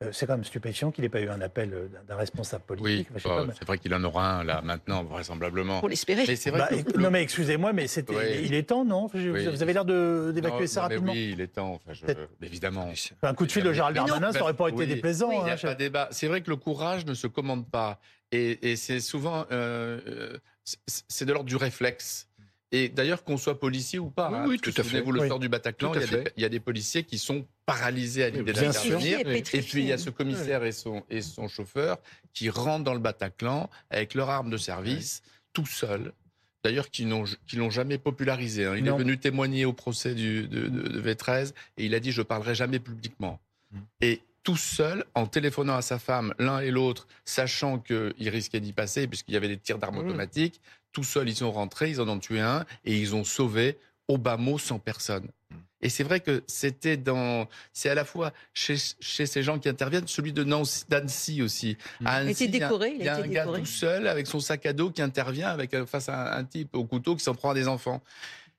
Euh, 0.01 0.11
c'est 0.13 0.25
quand 0.27 0.35
même 0.35 0.45
stupéfiant 0.45 0.91
qu'il 0.91 1.01
n'ait 1.03 1.09
pas 1.09 1.19
eu 1.19 1.27
un 1.27 1.41
appel 1.41 1.73
euh, 1.73 1.89
d'un- 2.07 2.15
responsable 2.15 2.63
Oui, 2.69 3.03
politique. 3.03 3.07
Oh, 3.25 3.43
mais- 3.45 3.53
c'est 3.59 3.65
vrai 3.67 3.77
qu'il 3.79 3.93
en 3.93 4.01
aura 4.05 4.39
un 4.39 4.43
là 4.45 4.61
maintenant, 4.61 5.03
vraisemblablement. 5.03 5.81
Pour 5.81 5.89
l'espérer. 5.89 6.23
Mais 6.25 6.37
c'est 6.37 6.51
vrai 6.51 6.59
Bah, 6.71 6.77
le- 6.95 7.01
Non 7.01 7.11
mais 7.11 7.21
excusez-moi, 7.21 7.73
mais 7.73 7.87
c'était, 7.87 8.15
Oui. 8.15 8.41
il 8.45 8.53
est 8.53 8.63
temps, 8.63 8.85
non? 8.85 9.09
Oui. 9.13 9.45
Vous 9.47 9.61
avez 9.61 9.73
l'air 9.73 9.83
de- 9.83 10.31
d'évacuer 10.33 10.67
ça 10.67 10.83
non, 10.83 10.87
rapidement. 10.87 11.11
Oui, 11.11 11.31
il 11.33 11.41
est 11.41 11.47
temps. 11.47 11.73
Enfin, 11.73 11.91
je- 11.91 12.05
Peut-être. 12.05 12.29
évidemment. 12.41 12.89
Un 13.23 13.33
coup 13.33 13.45
de 13.45 13.51
fil 13.51 13.61
de 13.63 13.73
Gérald 13.73 13.93
Darmanin, 13.93 14.31
ça 14.31 14.39
n'aurait 14.39 14.53
pas 14.53 14.69
été 14.69 14.77
oui. 14.77 14.87
déplaisant. 14.87 15.27
Oui, 15.29 15.35
Il 15.39 15.43
n'y 15.43 15.49
hein, 15.49 15.53
a 15.53 15.57
je- 15.57 15.67
pas 15.67 15.75
débat. 15.75 16.07
C'est 16.11 16.27
vrai 16.27 16.39
que 16.41 16.49
le 16.49 16.55
courage 16.55 17.05
ne 17.05 17.13
se 17.13 17.27
commande 17.27 17.69
pas. 17.69 17.99
Et, 18.31 18.71
et 18.71 18.75
c'est 18.77 19.01
souvent. 19.01 19.47
euh, 19.51 20.37
c'est 20.63 21.25
de 21.25 21.33
l'ordre 21.33 21.49
du 21.49 21.57
réflexe. 21.57 22.28
Et 22.71 22.89
d'ailleurs, 22.89 23.23
qu'on 23.23 23.37
soit 23.37 23.59
policier 23.59 23.97
ou 23.97 24.09
pas. 24.11 24.29
Oui, 24.29 24.37
hein, 24.37 24.45
oui, 24.47 24.59
tout 24.59 24.69
à 24.69 24.73
fait. 24.73 24.83
Souvenez-vous 24.83 25.11
le 25.11 25.21
Oui. 25.21 25.27
sort 25.27 25.39
du 25.39 25.49
Bataclan. 25.49 25.91
Il 25.95 25.99
y, 26.01 26.03
a 26.03 26.05
des, 26.05 26.07
fait. 26.07 26.33
il 26.37 26.41
y 26.43 26.45
a 26.45 26.49
des 26.49 26.59
policiers 26.59 27.03
qui 27.03 27.17
sont 27.17 27.47
paralysés 27.65 28.23
à 28.25 28.29
l'idée 28.29 28.53
d'intervenir. 28.53 29.19
Et 29.27 29.41
puis 29.41 29.81
il 29.81 29.87
y 29.87 29.91
a 29.91 29.97
ce 29.97 30.09
commissaire 30.11 30.63
et 30.63 30.71
son, 30.71 31.03
et 31.09 31.21
son 31.21 31.47
chauffeur 31.47 31.97
qui 32.33 32.49
rentrent 32.49 32.83
dans 32.83 32.93
le 32.93 32.99
Bataclan 32.99 33.69
avec 33.89 34.13
leur 34.13 34.29
arme 34.29 34.51
de 34.51 34.57
service, 34.57 35.23
tout 35.51 35.65
seuls. 35.65 36.13
D'ailleurs, 36.63 36.89
qui 36.91 37.05
l'ont 37.05 37.69
jamais 37.69 37.97
popularisé. 37.97 38.65
hein. 38.65 38.75
Il 38.77 38.83
Non. 38.83 38.95
est 38.95 38.99
venu 38.99 39.17
témoigner 39.17 39.65
au 39.65 39.73
procès 39.73 40.13
du, 40.13 40.45
de, 40.47 40.67
de- 40.67 40.87
de 40.89 41.01
V13 41.01 41.53
et 41.77 41.85
il 41.85 41.95
a 41.95 41.99
dit 41.99 42.11
je 42.11 42.21
parlerai 42.21 42.53
jamais 42.53 42.79
publiquement. 42.79 43.39
Mm. 43.71 43.77
Et 44.01 44.21
tout 44.43 44.57
seul, 44.57 45.05
en 45.15 45.25
téléphonant 45.25 45.75
à 45.75 45.81
sa 45.81 45.99
femme, 45.99 46.33
l'un 46.37 46.59
et 46.59 46.69
l'autre, 46.71 47.07
sachant 47.25 47.79
qu'il 47.79 48.29
risquait 48.29 48.59
d'y 48.59 48.73
passer 48.73 49.07
puisqu'il 49.07 49.33
y 49.33 49.37
avait 49.37 49.47
des 49.47 49.57
tirs 49.57 49.77
d'armes 49.79 49.95
Mm. 50.03 50.07
automatiques, 50.07 50.59
tout 50.91 51.03
seuls, 51.03 51.29
ils 51.29 51.35
sont 51.35 51.51
rentrés, 51.51 51.89
ils 51.89 52.01
en 52.01 52.07
ont 52.07 52.19
tué 52.19 52.39
un 52.39 52.65
et 52.85 52.95
ils 52.97 53.15
ont 53.15 53.23
sauvé 53.23 53.77
au 54.07 54.17
bas 54.17 54.37
mot 54.37 54.57
100 54.57 54.79
personnes. 54.79 55.27
Et 55.81 55.87
c'est 55.89 56.03
vrai 56.03 56.19
que 56.19 56.43
c'était 56.45 56.97
dans, 56.97 57.47
c'est 57.71 57.89
à 57.89 57.95
la 57.95 58.03
fois 58.03 58.33
chez, 58.53 58.75
chez 58.99 59.25
ces 59.25 59.43
gens 59.43 59.59
qui 59.59 59.69
interviennent, 59.69 60.07
celui 60.07 60.33
de 60.33 60.43
Nancy, 60.43 60.83
d'Annecy 60.89 61.41
aussi. 61.41 61.77
À 62.03 62.21
Il 62.21 62.27
Annecy, 62.27 62.45
il 62.45 62.51
y 62.53 62.57
a- 62.57 62.67
décoré, 62.67 62.89
il 62.89 62.95
Il 62.99 63.05
y 63.05 63.07
a 63.07 63.13
a 63.13 63.17
un 63.17 63.19
été 63.19 63.29
gars 63.29 63.43
décoré. 63.43 63.59
tout 63.61 63.65
seul 63.65 64.07
avec 64.07 64.27
son 64.27 64.41
sac 64.41 64.65
à 64.65 64.73
dos 64.73 64.89
qui 64.91 65.01
intervient 65.01 65.47
avec, 65.47 65.73
euh, 65.73 65.85
face 65.85 66.09
à 66.09 66.35
un, 66.35 66.39
un 66.39 66.43
type 66.43 66.75
au 66.75 66.83
couteau 66.83 67.15
qui 67.15 67.23
s'en 67.23 67.33
prend 67.33 67.51
à 67.51 67.53
des 67.53 67.69
enfants. 67.69 68.01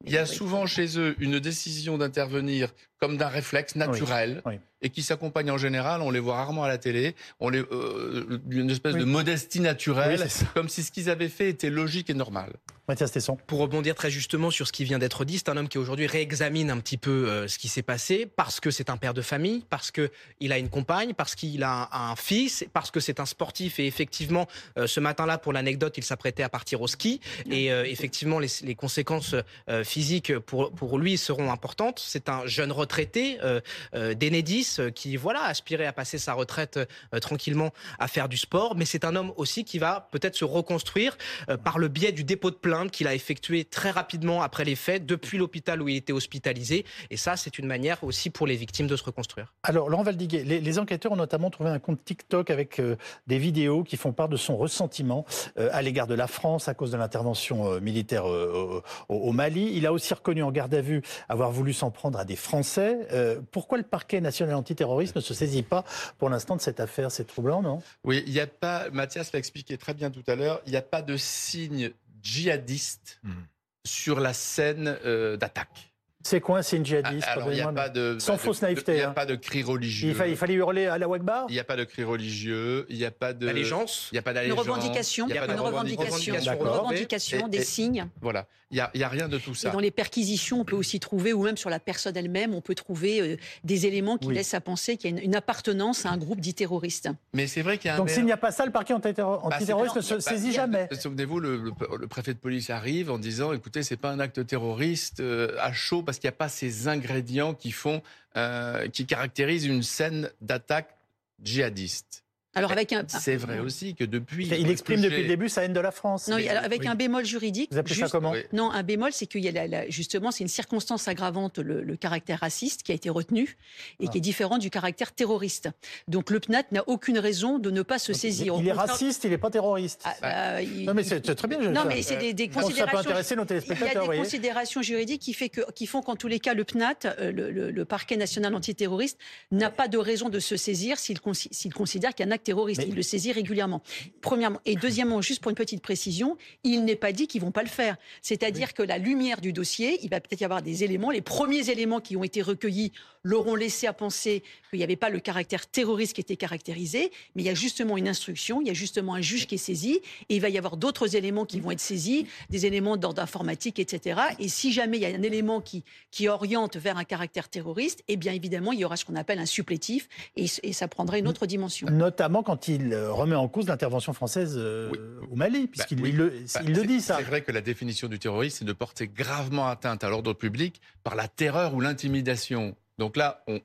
Il 0.07 0.13
y 0.13 0.17
a 0.17 0.25
souvent 0.25 0.65
chez 0.65 0.99
eux 0.99 1.15
une 1.19 1.41
décision 1.41 1.99
d'intervenir 1.99 2.73
comme 2.99 3.19
d'un 3.19 3.29
réflexe 3.29 3.75
naturel 3.77 4.41
oui. 4.47 4.55
Et 4.83 4.91
qui 4.91 5.03
s'accompagne 5.03 5.51
en 5.51 5.59
général, 5.59 6.01
on 6.03 6.11
les 6.11 6.21
voit 6.21 6.37
rarement 6.37 6.65
à 6.65 6.69
la 6.69 6.79
télé, 6.79 7.15
on 7.39 7.49
les, 7.49 7.61
euh, 7.61 8.41
une 8.51 8.71
espèce 8.71 8.95
Oui. 8.95 9.01
de 9.01 9.05
modestie 9.05 9.61
naturelle, 9.61 10.23
Oui, 10.25 10.47
comme 10.55 10.69
si 10.69 10.83
ce 10.83 10.91
qu'ils 10.91 11.11
avaient 11.11 11.29
fait 11.29 11.49
était 11.51 11.71
logique 11.71 12.11
et 12.11 12.15
normal. 12.15 12.53
Mathias 12.89 13.13
Tesson. 13.13 13.37
Pour 13.47 13.61
rebondir 13.61 13.95
très 13.95 14.11
justement 14.11 14.51
sur 14.51 14.67
ce 14.67 14.73
qui 14.73 14.83
vient 14.83 14.99
d'être 14.99 15.25
dit, 15.25 15.39
c'est 15.39 15.49
un 15.49 15.57
homme 15.57 15.69
qui 15.69 15.79
aujourd'hui 15.79 16.09
réexamine 16.09 16.71
un 16.73 16.79
petit 16.79 16.97
peu 16.97 17.29
euh, 17.29 17.47
ce 17.47 17.57
qui 17.57 17.69
s'est 17.69 17.83
passé 17.85 18.27
parce 18.27 18.59
que 18.59 18.73
c'est 18.73 18.91
un 18.91 18.97
père 18.97 19.15
de 19.15 19.23
famille, 19.23 19.65
parce 19.71 19.93
que 19.93 20.11
il 20.41 20.51
a 20.53 20.59
une 20.59 20.69
compagne, 20.69 21.15
parce 21.15 21.37
qu'il 21.37 21.63
a 21.63 21.89
un, 21.93 22.11
un 22.11 22.17
fils, 22.17 22.65
parce 22.73 22.91
que 22.91 22.99
c'est 22.99 23.21
un 23.21 23.27
sportif 23.27 23.79
et 23.79 23.87
effectivement 23.87 24.49
euh, 24.77 24.89
ce 24.89 24.99
matin-là 24.99 25.39
pour 25.39 25.53
l'anecdote 25.53 25.99
il 25.99 26.03
s'apprêtait 26.03 26.43
à 26.43 26.49
partir 26.49 26.83
au 26.83 26.89
ski 26.89 27.21
et 27.49 27.71
euh, 27.71 27.85
effectivement 27.85 28.41
les, 28.41 28.49
les 28.65 28.75
conséquences 28.75 29.37
euh, 29.69 29.85
physiques 29.85 30.37
pour 30.41 30.73
pour 30.73 30.99
lui 30.99 31.17
seront 31.17 31.53
importantes. 31.53 32.03
C'est 32.05 32.29
un 32.29 32.45
jeune 32.47 32.73
retraité 32.73 33.39
euh, 33.45 33.61
euh, 33.95 34.15
d'Enedis 34.15 34.70
euh, 34.79 34.91
qui 34.91 35.17
voilà 35.17 35.43
aspirait 35.45 35.87
à 35.87 35.93
passer 35.93 36.19
sa 36.19 36.35
retraite 36.35 36.79
euh, 37.15 37.19
tranquillement 37.19 37.71
à 37.99 38.09
faire 38.09 38.29
du 38.29 38.37
sport, 38.37 38.77
mais 38.77 38.85
c'est 38.85 39.05
un 39.05 39.17
homme 39.17 39.33
aussi 39.37 39.65
qui 39.65 39.79
va 39.79 40.09
peut-être 40.11 40.37
se 40.37 40.45
reconstruire 40.45 41.17
euh, 41.49 41.57
par 41.57 41.79
le 41.79 41.89
biais 41.89 42.13
du 42.13 42.25
dépôt 42.25 42.51
de 42.51 42.57
plainte 42.57 42.91
qu'il 42.91 43.07
a 43.07 43.15
effectué 43.15 43.65
très 43.65 43.91
rapidement 43.91 44.43
après 44.43 44.65
les 44.65 44.77
faits 44.77 45.07
depuis 45.07 45.39
l'hôpital 45.39 45.83
où 45.83 45.89
il 45.89 45.97
était 45.97 46.13
hospitalisé. 46.13 46.85
Et 47.11 47.17
ça, 47.17 47.37
c'est 47.37 47.59
une 47.59 47.67
manière 47.67 48.03
aussi 48.05 48.31
pour 48.31 48.47
les 48.47 48.57
victimes 48.57 48.87
de 48.87 48.97
se 48.97 49.05
reconstruire. 49.05 49.53
Alors, 49.63 49.89
Laurent 49.89 50.03
Valdiguet, 50.03 50.45
les, 50.45 50.79
enquêteurs 50.79 51.13
ont 51.13 51.17
notamment 51.17 51.51
trouvé 51.51 51.71
un 51.71 51.79
compte 51.79 52.05
TikTok 52.05 52.51
avec 52.51 52.81
des 53.27 53.39
vidéos 53.39 53.83
qui 53.83 53.97
font 53.97 54.13
part 54.13 54.29
de 54.29 54.37
son 54.37 54.57
ressentiment 54.57 55.27
à 55.57 55.83
l'égard 55.83 56.07
de 56.07 56.15
la 56.15 56.27
France 56.27 56.69
à 56.69 56.75
cause 56.75 56.93
de 56.93 56.97
l'intervention 56.97 57.81
militaire 57.81 58.25
au, 58.25 58.83
au 59.09 59.33
Mali. 59.33 59.73
Il 59.75 59.87
a 59.87 59.93
aussi 59.93 60.15
reconnu 60.15 60.43
en 60.43 60.53
garde 60.53 60.75
à 60.75 60.81
vue 60.81 61.03
avoir 61.29 61.51
voulu 61.51 61.73
s'en 61.73 61.91
prendre 61.91 62.19
à 62.19 62.25
des 62.25 62.37
Français. 62.37 63.09
Pourquoi 63.51 63.79
le 63.79 63.85
parquet 63.85 64.21
national 64.21 64.55
antiterroriste 64.61 65.17
ne 65.17 65.21
se 65.21 65.35
saisit 65.35 65.63
pas 65.65 65.85
pour 66.19 66.31
l'instant 66.31 66.55
de 66.57 66.61
cette 66.61 66.79
affaire 66.81 67.11
C'est 67.11 67.25
troublant, 67.27 67.61
non? 67.63 67.83
Oui, 68.05 68.23
il 68.27 68.33
n'y 68.33 68.41
a 68.41 68.47
pas, 68.47 68.89
Mathias 68.91 69.33
l'a 69.33 69.39
expliqué 69.41 69.77
très 69.77 69.95
bien 69.95 70.11
tout 70.11 70.23
à 70.29 70.37
l'heure, 70.37 70.61
il 70.67 70.71
n'y 70.71 70.77
a 70.77 70.83
pas 70.83 71.03
de 71.03 71.17
signe 71.17 71.91
djihadiste 72.23 73.19
Mhm. 73.25 73.45
sur 73.87 74.21
la 74.21 74.33
scène 74.33 74.97
euh, 75.05 75.37
d'attaque. 75.37 75.90
C'est 76.23 76.41
quoi 76.41 76.59
un 76.59 76.63
signe 76.63 76.85
djihadiste 76.85 77.27
Alors, 77.29 77.51
il 77.51 77.55
n'y 77.55 77.61
a 77.63 77.73
pas 77.73 77.89
de. 77.89 78.17
Sans 78.19 78.35
de- 78.35 78.39
fausse 78.39 78.61
de- 78.61 78.67
naïveté, 78.67 78.93
Il 78.93 78.97
n'y 78.97 79.01
a 79.03 79.09
hein. 79.09 79.13
pas 79.13 79.25
de 79.27 79.37
cri 79.37 79.63
religieux. 79.63 80.11
il, 80.11 80.15
fa- 80.15 80.29
il 80.29 80.37
fallait 80.37 80.55
hurler 80.55 80.87
à 80.87 80.99
la 80.99 81.09
Wagbar 81.09 81.47
Il 81.49 81.53
n'y 81.55 81.59
a 81.59 81.65
pas 81.65 81.77
de 81.77 81.85
cri 81.85 82.05
religieux. 82.05 82.85
Il 82.91 82.97
n'y 82.99 83.05
a 83.07 83.11
pas 83.11 83.33
de. 83.33 83.49
Allégeance 83.49 84.09
Il 84.13 84.17
n'y 84.17 84.19
a 84.19 84.23
pas 84.23 84.31
Une 84.31 84.35
d'allégeance. 84.35 84.59
revendication, 84.59 85.27
il 85.29 85.35
y 85.35 85.39
a 85.39 85.47
pas 85.47 85.53
une 85.53 85.57
de 85.59 85.63
revendication, 85.63 86.35
une 86.35 86.69
revendication, 86.69 87.47
Et- 87.47 87.51
des 87.51 87.59
et- 87.59 87.65
signes. 87.65 88.07
Voilà. 88.21 88.47
Il 88.73 88.77
n'y 88.77 89.03
a, 89.03 89.07
a 89.07 89.09
rien 89.09 89.29
de 89.29 89.37
tout 89.37 89.51
Et 89.51 89.55
ça. 89.55 89.71
dans 89.71 89.81
les 89.81 89.91
perquisitions, 89.91 90.61
on 90.61 90.65
peut 90.65 90.77
aussi 90.77 91.01
trouver, 91.01 91.33
ou 91.33 91.43
même 91.43 91.57
sur 91.57 91.71
la 91.71 91.81
personne 91.81 92.17
elle-même, 92.17 92.55
on 92.55 92.61
peut 92.61 92.77
trouver 92.77 93.21
euh, 93.21 93.37
des 93.65 93.87
éléments 93.87 94.17
qui 94.17 94.29
Oui. 94.29 94.35
laissent 94.37 94.55
à 94.55 94.61
penser 94.61 94.97
qu'il 94.97 95.11
y 95.11 95.13
a 95.13 95.19
une, 95.19 95.25
une 95.25 95.35
appartenance 95.35 96.07
à 96.07 96.11
un 96.11 96.17
groupe 96.17 96.39
dit 96.41 96.55
terroriste. 96.55 97.09
Mais 97.33 97.49
c'est 97.49 97.63
vrai 97.63 97.79
qu'il 97.79 97.89
y 97.89 97.91
a 97.91 97.95
un. 97.95 97.97
Donc 97.97 98.07
maire- 98.07 98.15
s'il 98.15 98.25
n'y 98.27 98.31
a 98.31 98.37
pas 98.37 98.53
ça, 98.53 98.65
le 98.65 98.71
parquet 98.71 98.95
antiterro- 98.95 99.41
Bah, 99.49 99.57
antiterroriste 99.57 99.97
ne 99.97 100.01
se 100.03 100.15
Bah, 100.15 100.21
saisit 100.21 100.49
il 100.49 100.53
y 100.53 100.59
a- 100.59 100.61
jamais. 100.61 100.89
Souvenez-vous, 100.93 101.41
le, 101.41 101.57
le- 101.57 101.73
le 101.99 102.07
préfet 102.07 102.33
de 102.33 102.39
police 102.39 102.71
arrive 102.71 103.11
en 103.11 103.19
disant 103.19 103.53
écoutez, 103.53 103.83
c'est 103.83 103.97
pas 103.97 104.11
un 104.11 104.21
acte 104.21 104.47
terroriste 104.47 105.19
euh, 105.19 105.57
à 105.59 105.73
chaud 105.73 106.03
parce 106.11 106.19
qu'il 106.19 106.27
n'y 106.27 106.35
a 106.35 106.39
pas 106.39 106.49
ces 106.49 106.89
ingrédients 106.89 107.55
qui 107.55 107.71
font, 107.71 108.03
euh, 108.37 108.89
qui 108.89 109.07
caractérisent 109.07 109.67
une 109.67 109.85
scène 109.85 110.29
d'attaque 110.41 110.99
djihadiste. 111.41 112.25
Alors 112.55 112.73
avec 112.73 112.93
un, 112.93 113.05
C'est 113.07 113.37
vrai 113.37 113.61
aussi 113.61 113.95
que 113.95 114.03
depuis. 114.03 114.49
Il 114.49 114.69
exprime 114.71 115.01
depuis 115.01 115.23
le 115.23 115.29
début 115.29 115.49
sa 115.49 115.63
haine 115.65 115.73
de 115.73 115.79
la 115.81 115.93
France. 115.93 116.27
non, 116.27 116.37
alors 116.37 116.65
avec 116.65 116.81
Oui. 116.81 116.89
un 116.89 116.97
bémol 116.97 117.25
juridique. 117.25 117.71
Vous 117.73 117.79
appelez 117.79 117.95
ça 117.95 118.09
comment. 118.09 118.33
Non, 118.53 118.73
un 118.73 118.83
bémol, 118.83 119.13
c'est 119.13 119.27
qu'il 119.27 119.45
y 119.45 119.49
a 119.49 119.53
la- 119.53 119.69
la- 119.69 119.89
justement, 119.89 120.33
c'est 120.33 120.43
une 120.43 120.49
circonstance 120.49 121.07
aggravante, 121.07 121.59
le, 121.59 121.83
le 121.83 121.97
caractère 121.97 122.41
raciste 122.41 122.83
qui 122.83 122.91
a 122.91 122.95
été 122.97 123.09
retenu 123.09 123.57
et 124.01 124.07
Ah. 124.09 124.11
qui 124.11 124.19
est 124.19 124.21
différent 124.21 124.59
du 124.59 124.69
caractère 124.69 125.13
terroriste. 125.13 125.69
Donc 126.09 126.31
le 126.31 126.41
PNAT 126.41 126.65
n'a 126.73 126.83
aucune 126.89 127.19
raison 127.21 127.59
de 127.61 127.71
ne 127.71 127.83
pas 127.83 128.01
se 128.01 128.13
saisir. 128.13 128.57
Il 128.59 128.67
est 128.67 128.73
raciste, 128.73 129.23
il 129.25 129.31
n'est 129.31 129.39
pas 129.39 129.51
terroriste. 129.51 130.03
Ah, 130.05 130.15
bah, 130.21 130.63
il- 130.63 130.87
Non 130.87 130.95
mais 130.95 131.05
c'est 131.05 131.21
très 131.21 131.47
bien. 131.47 131.63
je- 131.63 131.69
Non, 131.69 131.85
mais 131.87 132.03
c'est 132.03 132.17
des, 132.17 132.35
que 132.49 132.55
ça 132.55 132.61
peut 132.61 132.67
considérations. 132.67 132.99
intéresser 132.99 133.37
nos 133.37 133.43
Il 133.43 133.45
y 133.45 133.47
a 133.47 133.61
téléspectateurs. 133.61 134.03
des 134.03 134.07
voyez. 134.07 134.23
considérations 134.23 134.83
juridiques 134.83 135.23
qui, 135.23 135.35
fait 135.35 135.51
que, 135.51 135.61
qui 135.73 135.87
font 135.87 136.03
qu'en 136.03 136.17
tous 136.17 136.27
les 136.29 136.41
cas, 136.41 136.55
le 136.55 136.65
PNAT, 136.65 136.97
euh, 137.05 137.31
le, 137.31 137.51
le- 137.53 137.71
le 137.71 137.85
parquet 137.85 138.17
national 138.17 138.55
antiterroriste, 138.57 139.19
n'a 139.53 139.71
pas 139.71 139.87
de 139.87 139.99
raison 139.99 140.29
de 140.31 140.41
se 140.41 140.57
saisir 140.57 140.99
s'il 140.99 141.19
consi- 141.19 141.49
s'il 141.53 141.73
considère 141.73 142.13
qu'il 142.15 142.25
y 142.25 142.29
a 142.29 142.31
un 142.41 142.43
acte 142.43 142.47
acte 142.47 142.47
terroriste. 142.47 142.85
Il 142.87 142.95
le 142.95 143.03
saisit 143.03 143.33
régulièrement. 143.33 143.83
Premièrement. 144.21 144.61
Et 144.65 144.77
deuxièmement, 144.77 145.21
juste 145.21 145.41
pour 145.41 145.51
une 145.51 145.57
petite 145.57 145.83
précision, 145.83 146.37
il 146.65 146.85
n'est 146.85 146.97
pas 146.97 147.13
dit 147.13 147.27
qu'ils 147.27 147.41
vont 147.41 147.53
pas 147.53 147.63
le 147.63 147.69
faire. 147.69 147.97
C'est-à-dire 148.23 148.75
que 148.75 148.83
la 148.83 148.99
lumière 148.99 149.41
du 149.41 149.53
dossier, 149.53 149.99
il 150.03 150.11
va 150.11 150.21
peut-être 150.21 150.41
y 150.41 150.45
avoir 150.45 150.63
des 150.63 150.85
éléments. 150.85 151.11
Les 151.11 151.23
premiers 151.23 151.71
éléments 151.71 152.01
qui 152.01 152.17
ont 152.17 152.25
été 152.25 152.43
recueillis 152.43 152.93
l'auront 153.23 153.55
laissé 153.55 153.87
à 153.87 153.93
penser 153.93 154.43
qu'il 154.71 154.79
n'y 154.79 154.85
avait 154.85 154.97
pas 154.97 155.11
le 155.11 155.21
caractère 155.21 155.67
terroriste 155.67 156.15
qui 156.15 156.21
était 156.21 156.37
caractérisé, 156.37 157.11
mais 157.35 157.43
il 157.43 157.47
y 157.47 157.51
a 157.51 157.55
justement 157.55 157.97
une 157.97 158.09
instruction, 158.09 158.61
il 158.61 158.69
y 158.69 158.71
a 158.71 158.75
justement 158.75 159.15
un 159.15 159.21
juge 159.21 159.47
qui 159.47 159.57
est 159.57 159.59
saisi, 159.59 160.01
et 160.29 160.37
il 160.37 160.41
va 160.41 160.49
y 160.49 160.57
avoir 160.57 160.77
d'autres 160.77 161.17
éléments 161.17 161.45
qui 161.45 161.61
vont 161.61 161.71
être 161.71 161.81
saisis, 161.81 162.27
des 162.49 162.67
éléments 162.67 162.97
d'ordre 162.97 163.21
informatique, 163.21 163.79
etc. 163.79 164.21
Et 164.39 164.49
si 164.49 164.73
jamais 164.73 164.97
il 164.97 165.03
y 165.03 165.07
a 165.07 165.09
un 165.09 165.23
élément 165.23 165.61
qui, 165.61 165.85
qui 166.11 166.29
oriente 166.29 166.77
vers 166.77 166.97
un 166.97 167.05
caractère 167.05 167.49
terroriste, 167.49 168.03
eh 168.09 168.17
bien 168.17 168.33
évidemment, 168.33 168.73
il 168.73 168.81
y 168.81 168.85
aura 168.85 168.97
ce 168.97 169.05
qu'on 169.05 169.17
appelle 169.17 169.39
un 169.39 169.47
supplétif, 169.47 170.09
et, 170.37 170.47
et, 170.63 170.73
ça 170.73 170.89
prendrait 170.89 171.19
une 171.19 171.29
autre 171.29 171.47
dimension. 171.47 171.89
Notamment 171.91 172.30
quand 172.43 172.69
il 172.69 172.93
euh, 172.93 173.13
remet 173.13 173.35
en 173.35 173.49
cause 173.49 173.67
l'intervention 173.69 174.13
française 174.13 174.55
euh, 174.57 174.91
au 175.31 175.37
Mali, 175.37 175.63
bah 175.63 175.69
puisqu'il 175.73 176.17
le, 176.17 176.31
bah, 176.31 176.61
il 176.65 176.75
le 176.75 176.85
dit, 176.85 177.01
ça. 177.01 177.17
C'est 177.19 177.25
vrai 177.25 177.43
que 177.43 177.53
la 177.53 177.61
définition 177.61 178.09
du 178.09 178.19
terrorisme, 178.19 178.59
c'est 178.61 178.65
de 178.65 178.73
porter 178.73 179.09
gravement 179.09 179.67
atteinte 179.67 180.05
à 180.05 180.09
l'ordre 180.09 180.33
public 180.33 180.81
par 181.03 181.15
la 181.15 181.29
terreur 181.29 181.75
ou 181.75 181.81
l'intimidation. 181.81 182.77
Donc 182.99 183.17
là, 183.17 183.43
on, 183.47 183.61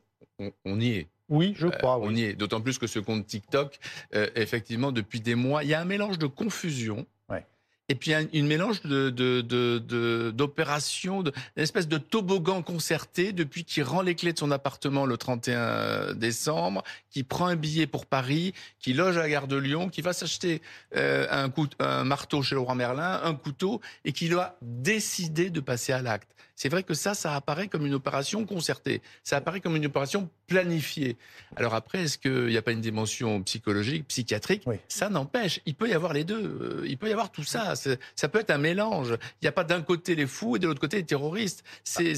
on, 0.65 0.79
y 0.79 0.91
est. 0.91 1.09
Oui, 1.29 1.53
je 1.57 1.67
crois. 1.67 1.99
On 1.99 2.13
y 2.13 2.23
est. 2.23 2.33
D'autant 2.33 2.61
plus 2.61 2.77
que 2.77 2.87
ce 2.87 2.99
compte 2.99 3.25
TikTok, 3.25 3.79
euh, 4.13 4.27
effectivement, 4.35 4.91
depuis 4.91 5.21
des 5.21 5.35
mois, 5.35 5.63
il 5.63 5.69
y 5.69 5.73
a 5.73 5.81
un 5.81 5.85
mélange 5.85 6.17
de 6.19 6.27
confusion 6.27 7.05
et 7.87 7.95
puis 7.95 8.13
une 8.33 8.47
mélange 8.47 8.81
d'opérations, 8.83 11.21
de, 11.21 11.29
de, 11.29 11.35
de, 11.55 11.61
espèce 11.61 11.87
de 11.87 11.97
toboggan 11.97 12.63
concerté 12.63 13.31
depuis 13.31 13.63
qu'il 13.63 13.83
rend 13.83 14.01
les 14.01 14.15
clés 14.15 14.33
de 14.33 14.39
son 14.39 14.49
appartement 14.51 15.05
le 15.05 15.17
31 15.17 16.15
décembre, 16.15 16.83
qui 17.11 17.21
prend 17.23 17.45
un 17.47 17.55
billet 17.55 17.85
pour 17.85 18.07
Paris, 18.07 18.53
qui 18.79 18.93
loge 18.93 19.17
à 19.17 19.21
la 19.21 19.29
gare 19.29 19.47
de 19.47 19.55
Lyon, 19.55 19.89
qui 19.89 20.01
va 20.01 20.13
s'acheter 20.13 20.63
euh, 20.95 21.27
un, 21.29 21.51
un 21.79 22.03
marteau 22.03 22.41
chez 22.41 22.55
le 22.55 22.61
roi 22.61 22.73
Merlin, 22.75 23.21
un 23.23 23.35
couteau, 23.35 23.81
et 24.03 24.13
qui 24.13 24.29
doit 24.29 24.57
décider 24.61 25.51
de 25.51 25.59
passer 25.59 25.93
à 25.93 26.01
l'acte. 26.01 26.31
C'est 26.55 26.69
vrai 26.69 26.83
que 26.83 26.93
ça, 26.93 27.13
ça 27.13 27.35
apparaît 27.35 27.67
comme 27.67 27.85
une 27.85 27.93
opération 27.93 28.45
concertée. 28.45 29.01
Ça 29.23 29.37
apparaît 29.37 29.59
comme 29.59 29.75
une 29.75 29.85
opération 29.85 30.29
planifiée. 30.47 31.17
Alors 31.55 31.73
après, 31.73 32.03
est-ce 32.03 32.17
qu'il 32.17 32.47
n'y 32.47 32.57
a 32.57 32.61
pas 32.61 32.71
une 32.71 32.81
dimension 32.81 33.43
psychologique, 33.43 34.07
psychiatrique? 34.07 34.65
Ça 34.87 35.09
n'empêche. 35.09 35.59
Il 35.65 35.75
peut 35.75 35.89
y 35.89 35.93
avoir 35.93 36.13
les 36.13 36.23
deux. 36.23 36.43
Euh, 36.61 36.85
il 36.87 36.97
peut 36.97 37.09
y 37.09 37.11
avoir 37.11 37.31
tout 37.31 37.43
ça. 37.43 37.73
Ça 37.75 38.29
peut 38.29 38.39
être 38.39 38.51
un 38.51 38.57
mélange. 38.57 39.17
Il 39.41 39.45
n'y 39.45 39.47
a 39.49 39.51
pas 39.51 39.65
d'un 39.65 39.81
côté 39.81 40.15
les 40.15 40.27
fous 40.27 40.55
et 40.55 40.59
de 40.59 40.67
l'autre 40.67 40.79
côté 40.79 40.97
les 40.97 41.03
terroristes. 41.03 41.63
C'est 41.83 42.13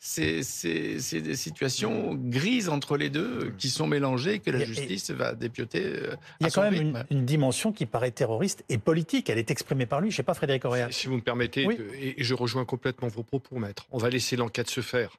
des 0.00 1.36
situations 1.36 2.14
grises 2.14 2.68
entre 2.68 2.96
les 2.96 3.08
deux 3.08 3.54
qui 3.56 3.70
sont 3.70 3.86
mélangées 3.86 4.40
que 4.40 4.50
la 4.50 4.64
justice 4.64 5.10
va 5.10 5.34
dépioter. 5.34 5.84
Euh, 5.84 6.16
il 6.40 6.44
y 6.44 6.46
a 6.48 6.50
quand 6.50 6.70
même 6.70 7.04
une, 7.10 7.24
dimension 7.24 7.72
qui 7.72 7.86
paraît 7.86 8.10
terroriste 8.10 8.64
et 8.68 8.76
politique. 8.76 9.30
Elle 9.30 9.38
est 9.38 9.50
exprimée 9.50 9.86
par 9.86 10.00
lui. 10.00 10.10
Je 10.10 10.14
ne 10.14 10.18
sais 10.18 10.22
pas, 10.22 10.34
Frédéric 10.34 10.66
Auréal. 10.66 10.92
Si 10.92 11.06
vous 11.06 11.16
me 11.16 11.22
permettez, 11.22 11.66
et 11.98 12.22
je 12.22 12.34
rejoins 12.34 12.64
complètement 12.64 13.08
vos 13.08 13.21
propos, 13.22 13.56
maître. 13.58 13.86
On 13.90 13.98
va 13.98 14.10
laisser 14.10 14.36
l'enquête 14.36 14.70
se 14.70 14.80
faire. 14.80 15.10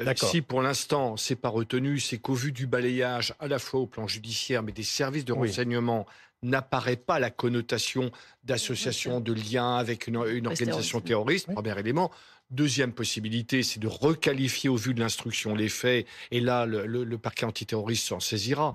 Euh, 0.00 0.12
si 0.14 0.42
pour 0.42 0.60
l'instant 0.60 1.16
c'est 1.16 1.36
pas 1.36 1.48
retenu, 1.48 1.98
c'est 2.00 2.18
qu'au 2.18 2.34
vu 2.34 2.52
du 2.52 2.66
balayage 2.66 3.34
à 3.40 3.48
la 3.48 3.58
fois 3.58 3.80
au 3.80 3.86
plan 3.86 4.06
judiciaire 4.06 4.62
mais 4.62 4.72
des 4.72 4.82
services 4.82 5.24
de 5.24 5.32
renseignement 5.32 6.06
n'apparaît 6.42 6.96
pas 6.96 7.18
la 7.18 7.30
connotation 7.30 8.10
d'association, 8.44 9.20
de 9.20 9.32
lien 9.32 9.76
avec 9.76 10.06
une, 10.06 10.16
organisation 10.16 11.00
terroriste, 11.00 11.50
premier 11.50 11.78
élément. 11.78 12.10
Deuxième 12.50 12.92
possibilité, 12.92 13.62
c'est 13.62 13.80
de 13.80 13.88
requalifier 13.88 14.68
au 14.68 14.76
vu 14.76 14.92
de 14.92 15.00
l'instruction 15.00 15.54
les 15.54 15.70
faits, 15.70 16.06
et 16.30 16.40
là 16.40 16.66
le, 16.66 16.84
le 16.86 17.18
parquet 17.18 17.46
antiterroriste 17.46 18.08
s'en 18.08 18.20
saisira 18.20 18.74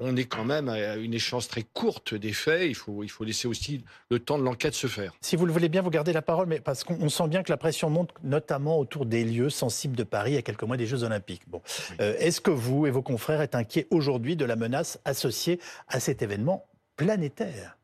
on 0.00 0.16
est 0.16 0.24
quand 0.24 0.44
même 0.44 0.68
à 0.68 0.96
une 0.96 1.14
échéance 1.14 1.48
très 1.48 1.62
courte 1.62 2.14
des 2.14 2.32
faits. 2.32 2.62
Il 2.68 2.74
faut, 2.74 3.02
il 3.02 3.08
faut 3.10 3.24
laisser 3.24 3.48
aussi 3.48 3.84
le 4.10 4.18
temps 4.18 4.38
de 4.38 4.44
l'enquête 4.44 4.74
se 4.74 4.86
faire. 4.86 5.12
Si 5.20 5.36
vous 5.36 5.46
le 5.46 5.52
voulez 5.52 5.68
bien, 5.68 5.82
vous 5.82 5.90
gardez 5.90 6.12
la 6.12 6.22
parole, 6.22 6.46
mais 6.46 6.60
parce 6.60 6.84
qu'on 6.84 7.08
sent 7.08 7.28
bien 7.28 7.42
que 7.42 7.50
la 7.50 7.56
pression 7.56 7.90
monte, 7.90 8.10
notamment 8.22 8.78
autour 8.78 9.06
des 9.06 9.24
lieux 9.24 9.50
sensibles 9.50 9.96
de 9.96 10.04
Paris 10.04 10.36
à 10.36 10.42
quelques 10.42 10.62
mois 10.62 10.76
des 10.76 10.86
Jeux 10.86 11.02
Olympiques. 11.02 11.48
Bon. 11.48 11.60
Euh, 12.00 12.14
est-ce 12.18 12.40
que 12.40 12.50
vous 12.50 12.86
et 12.86 12.90
vos 12.90 13.02
confrères 13.02 13.40
êtes 13.40 13.54
inquiets 13.54 13.86
aujourd'hui 13.90 14.36
de 14.36 14.44
la 14.44 14.56
menace 14.56 15.00
associée 15.04 15.60
à 15.88 16.00
cet 16.00 16.22
événement 16.22 16.66
planétaire? 16.96 17.76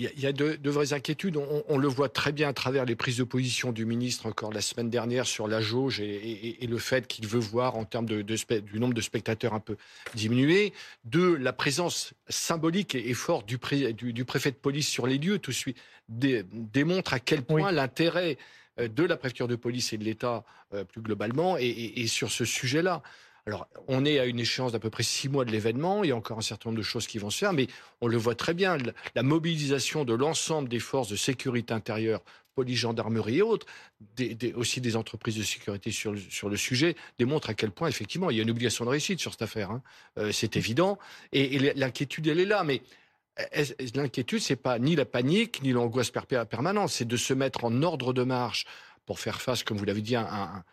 Il 0.00 0.20
y 0.20 0.26
a 0.26 0.32
de, 0.32 0.70
vraies 0.70 0.92
inquiétudes. 0.92 1.36
On, 1.36 1.78
le 1.78 1.88
voit 1.88 2.08
très 2.08 2.32
bien 2.32 2.48
à 2.48 2.52
travers 2.52 2.84
les 2.84 2.96
prises 2.96 3.18
de 3.18 3.24
position 3.24 3.72
du 3.72 3.84
ministre 3.84 4.26
encore 4.26 4.52
la 4.52 4.60
semaine 4.60 4.88
dernière 4.88 5.26
sur 5.26 5.46
la 5.46 5.60
jauge 5.60 6.00
et, 6.00 6.58
le 6.62 6.78
fait 6.78 7.06
qu'il 7.06 7.26
veut 7.26 7.40
voir 7.40 7.76
en 7.76 7.84
termes 7.84 8.06
de, 8.06 8.22
du 8.22 8.80
nombre 8.80 8.94
de 8.94 9.00
spectateurs 9.00 9.52
un 9.52 9.60
peu 9.60 9.76
diminué. 10.14 10.72
De 11.04 11.34
la 11.34 11.52
présence 11.52 12.14
symbolique 12.28 12.94
et, 12.94 13.14
forte 13.14 13.46
du, 13.46 13.58
du, 13.92 14.24
préfet 14.24 14.50
de 14.50 14.56
police 14.56 14.88
sur 14.88 15.06
les 15.06 15.18
lieux, 15.18 15.38
tout 15.38 15.50
de 15.50 15.56
suite 15.56 15.76
démontre 16.08 17.12
à 17.12 17.20
quel 17.20 17.42
point 17.42 17.70
l'intérêt 17.70 18.38
euh, 18.78 18.88
de 18.88 19.04
la 19.04 19.16
préfecture 19.16 19.48
de 19.48 19.56
police 19.56 19.92
et 19.92 19.98
de 19.98 20.04
l'État 20.04 20.44
euh, 20.72 20.84
plus 20.84 21.02
globalement 21.02 21.56
est 21.58 22.06
sur 22.06 22.30
ce 22.30 22.44
sujet-là. 22.44 23.02
Alors, 23.46 23.68
on 23.88 24.04
est 24.04 24.18
à 24.18 24.26
une 24.26 24.38
échéance 24.38 24.72
d'à 24.72 24.78
peu 24.78 24.90
près 24.90 25.02
six 25.02 25.28
mois 25.28 25.44
de 25.44 25.50
l'événement. 25.50 26.04
Il 26.04 26.08
y 26.08 26.12
a 26.12 26.16
encore 26.16 26.38
un 26.38 26.42
certain 26.42 26.70
nombre 26.70 26.78
de 26.78 26.84
choses 26.84 27.06
qui 27.06 27.18
vont 27.18 27.30
se 27.30 27.38
faire, 27.38 27.52
mais 27.52 27.66
on 28.00 28.06
le 28.06 28.16
voit 28.16 28.34
très 28.34 28.54
bien. 28.54 28.76
La 29.14 29.22
mobilisation 29.22 30.04
de 30.04 30.14
l'ensemble 30.14 30.68
des 30.68 30.78
forces 30.78 31.08
de 31.08 31.16
sécurité 31.16 31.72
intérieure, 31.72 32.22
police, 32.54 32.78
gendarmerie 32.78 33.38
et 33.38 33.42
autres, 33.42 33.66
aussi 34.54 34.80
des 34.80 34.96
entreprises 34.96 35.36
de 35.36 35.42
sécurité 35.42 35.90
sur 35.90 36.12
le, 36.12 36.56
sujet, 36.56 36.96
démontre 37.18 37.50
à 37.50 37.54
quel 37.54 37.70
point, 37.70 37.88
effectivement, 37.88 38.30
il 38.30 38.36
y 38.36 38.40
a 38.40 38.42
une 38.42 38.50
obligation 38.50 38.84
de 38.84 38.90
réussite 38.90 39.20
sur 39.20 39.32
cette 39.32 39.42
affaire. 39.42 39.70
Hein. 39.70 39.82
Euh, 40.18 40.32
c'est 40.32 40.56
évident. 40.56 40.98
Et, 41.32 41.58
l'inquiétude, 41.74 42.26
elle 42.26 42.40
est 42.40 42.46
là. 42.46 42.64
Mais 42.64 42.82
l'inquiétude, 43.94 44.40
c'est 44.40 44.56
pas 44.56 44.78
ni 44.78 44.96
la 44.96 45.04
panique, 45.06 45.62
ni 45.62 45.72
l'angoisse 45.72 46.10
permanente. 46.10 46.90
C'est 46.90 47.08
de 47.08 47.16
se 47.16 47.32
mettre 47.32 47.64
en 47.64 47.82
ordre 47.82 48.12
de 48.12 48.22
marche 48.22 48.66
pour 49.06 49.18
faire 49.18 49.40
face, 49.40 49.62
comme 49.62 49.78
vous 49.78 49.84
l'avez 49.86 50.02
dit, 50.02 50.16
à 50.16 50.28
un 50.30 50.52
un 50.54 50.64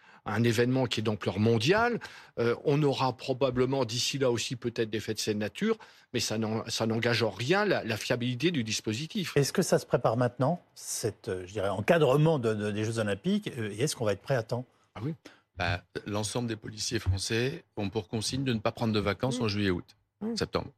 événement 0.43 0.85
qui 0.85 0.99
est 0.99 1.03
d'ampleur 1.03 1.39
mondiale. 1.39 1.99
Euh, 2.39 2.55
on 2.65 2.81
aura 2.83 3.15
probablement 3.15 3.85
d'ici 3.85 4.17
là 4.17 4.31
aussi 4.31 4.55
peut-être 4.55 4.89
des 4.89 4.99
faits 4.99 5.17
de 5.17 5.21
cette 5.21 5.37
nature, 5.37 5.77
mais 6.13 6.19
ça 6.19 6.37
n'engage 6.37 7.23
en 7.23 7.29
rien 7.29 7.65
la, 7.65 7.97
fiabilité 7.97 8.51
du 8.51 8.63
dispositif. 8.63 9.35
Est-ce 9.35 9.53
que 9.53 9.61
ça 9.61 9.79
se 9.79 9.85
prépare 9.85 10.17
maintenant, 10.17 10.61
cet 10.75 11.29
euh, 11.29 11.45
je 11.45 11.53
dirais, 11.53 11.69
encadrement 11.69 12.39
des 12.39 12.83
Jeux 12.83 12.99
Olympiques, 12.99 13.49
euh, 13.57 13.71
et 13.71 13.83
est-ce 13.83 13.95
qu'on 13.95 14.05
va 14.05 14.13
être 14.13 14.21
prêt 14.21 14.35
à 14.35 14.43
temps? 14.43 14.65
Ah 14.95 14.99
oui. 15.03 15.13
Bah, 15.57 15.81
l'ensemble 16.05 16.47
des 16.47 16.55
policiers 16.55 16.99
français 16.99 17.63
ont 17.77 17.89
pour 17.89 18.07
consigne 18.07 18.43
de 18.43 18.53
ne 18.53 18.59
pas 18.59 18.71
prendre 18.71 18.93
de 18.93 18.99
vacances 18.99 19.39
mmh. 19.39 19.43
en 19.43 19.47
juillet-août, 19.47 19.97
mmh. 20.21 20.35
septembre. 20.35 20.71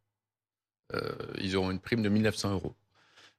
ils 1.37 1.57
auront 1.57 1.71
une 1.71 1.79
prime 1.79 2.01
de 2.01 2.09
1900 2.09 2.53
euros 2.53 2.73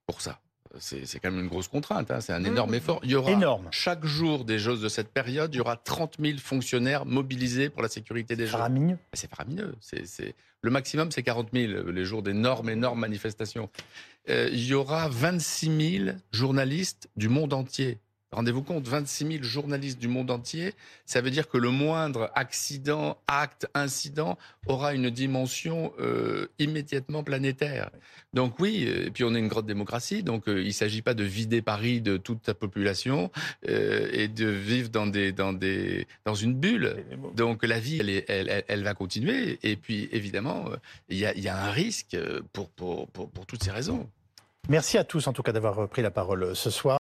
pour 0.06 0.20
ça 0.20 0.40
c'est 0.78 1.18
quand 1.20 1.30
même 1.30 1.40
une 1.40 1.48
grosse 1.48 1.68
contrainte, 1.68 2.10
hein. 2.10 2.20
c'est 2.20 2.32
un 2.32 2.44
énorme 2.44 2.72
mmh. 2.72 2.74
effort. 2.74 3.00
Il 3.02 3.10
y 3.10 3.14
aura 3.14 3.60
chaque 3.70 4.04
jour 4.04 4.44
des 4.44 4.58
choses 4.58 4.80
de 4.80 4.88
cette 4.88 5.08
période, 5.08 5.54
il 5.54 5.58
y 5.58 5.60
aura 5.60 5.76
30 5.76 6.16
000 6.20 6.38
fonctionnaires 6.38 7.04
mobilisés 7.06 7.70
pour 7.70 7.82
la 7.82 7.88
sécurité 7.88 8.36
des. 8.36 8.46
Faramineux. 8.46 8.98
C'est 9.12 9.28
faramineux. 9.28 9.74
C'est, 9.80 10.34
Le 10.62 10.70
maximum, 10.70 11.10
c'est 11.10 11.22
40 11.22 11.48
000, 11.52 11.90
les 11.90 12.04
jours 12.04 12.22
d'énormes, 12.22 12.68
énormes 12.68 13.00
manifestations. 13.00 13.68
Euh, 14.28 14.48
il 14.52 14.64
y 14.64 14.74
aura 14.74 15.08
26 15.08 15.98
000 16.04 16.16
journalistes 16.30 17.08
du 17.16 17.28
monde 17.28 17.52
entier 17.52 17.98
Rendez-vous 18.32 18.62
compte, 18.62 18.86
26 18.86 19.26
000 19.26 19.42
journalistes 19.42 19.98
du 19.98 20.06
monde 20.06 20.30
entier, 20.30 20.74
ça 21.04 21.20
veut 21.20 21.32
dire 21.32 21.48
que 21.48 21.58
le 21.58 21.70
moindre 21.70 22.30
accident, 22.36 23.18
acte, 23.26 23.66
incident 23.74 24.38
aura 24.68 24.94
une 24.94 25.10
dimension 25.10 25.92
euh, 25.98 26.46
immédiatement 26.60 27.24
planétaire. 27.24 27.90
Donc 28.32 28.60
oui, 28.60 28.84
euh, 28.86 29.06
et 29.06 29.10
puis 29.10 29.24
on 29.24 29.34
est 29.34 29.40
une 29.40 29.48
grande 29.48 29.66
démocratie, 29.66 30.22
donc 30.22 30.48
euh, 30.48 30.62
il 30.62 30.68
ne 30.68 30.72
s'agit 30.72 31.02
pas 31.02 31.14
de 31.14 31.24
vider 31.24 31.60
Paris 31.60 32.00
de 32.00 32.18
toute 32.18 32.46
sa 32.46 32.54
population 32.54 33.32
et 33.66 34.28
de 34.28 34.46
vivre 34.46 34.90
dans, 34.90 35.08
des, 35.08 35.32
dans, 35.32 35.52
des, 35.52 36.06
dans 36.24 36.36
une 36.36 36.54
bulle. 36.54 37.04
Donc 37.34 37.64
la 37.64 37.80
vie, 37.80 37.98
elle, 37.98 38.10
elle, 38.28 38.64
elle, 38.68 38.84
va 38.84 38.94
continuer. 38.94 39.58
Et 39.64 39.74
puis 39.74 40.08
évidemment, 40.12 40.66
il 41.08 41.18
y 41.18 41.26
a, 41.26 41.36
y 41.36 41.48
a, 41.48 41.64
un 41.64 41.70
risque 41.72 42.16
pour, 42.52 42.70
pour, 42.70 43.08
pour, 43.08 43.28
pour 43.28 43.46
toutes 43.46 43.64
ces 43.64 43.72
raisons. 43.72 44.08
Merci 44.68 44.98
à 44.98 45.04
tous 45.04 45.26
en 45.26 45.32
tout 45.32 45.42
cas 45.42 45.50
d'avoir 45.52 45.88
pris 45.88 46.02
la 46.02 46.12
parole 46.12 46.54
ce 46.54 46.70
soir. 46.70 46.88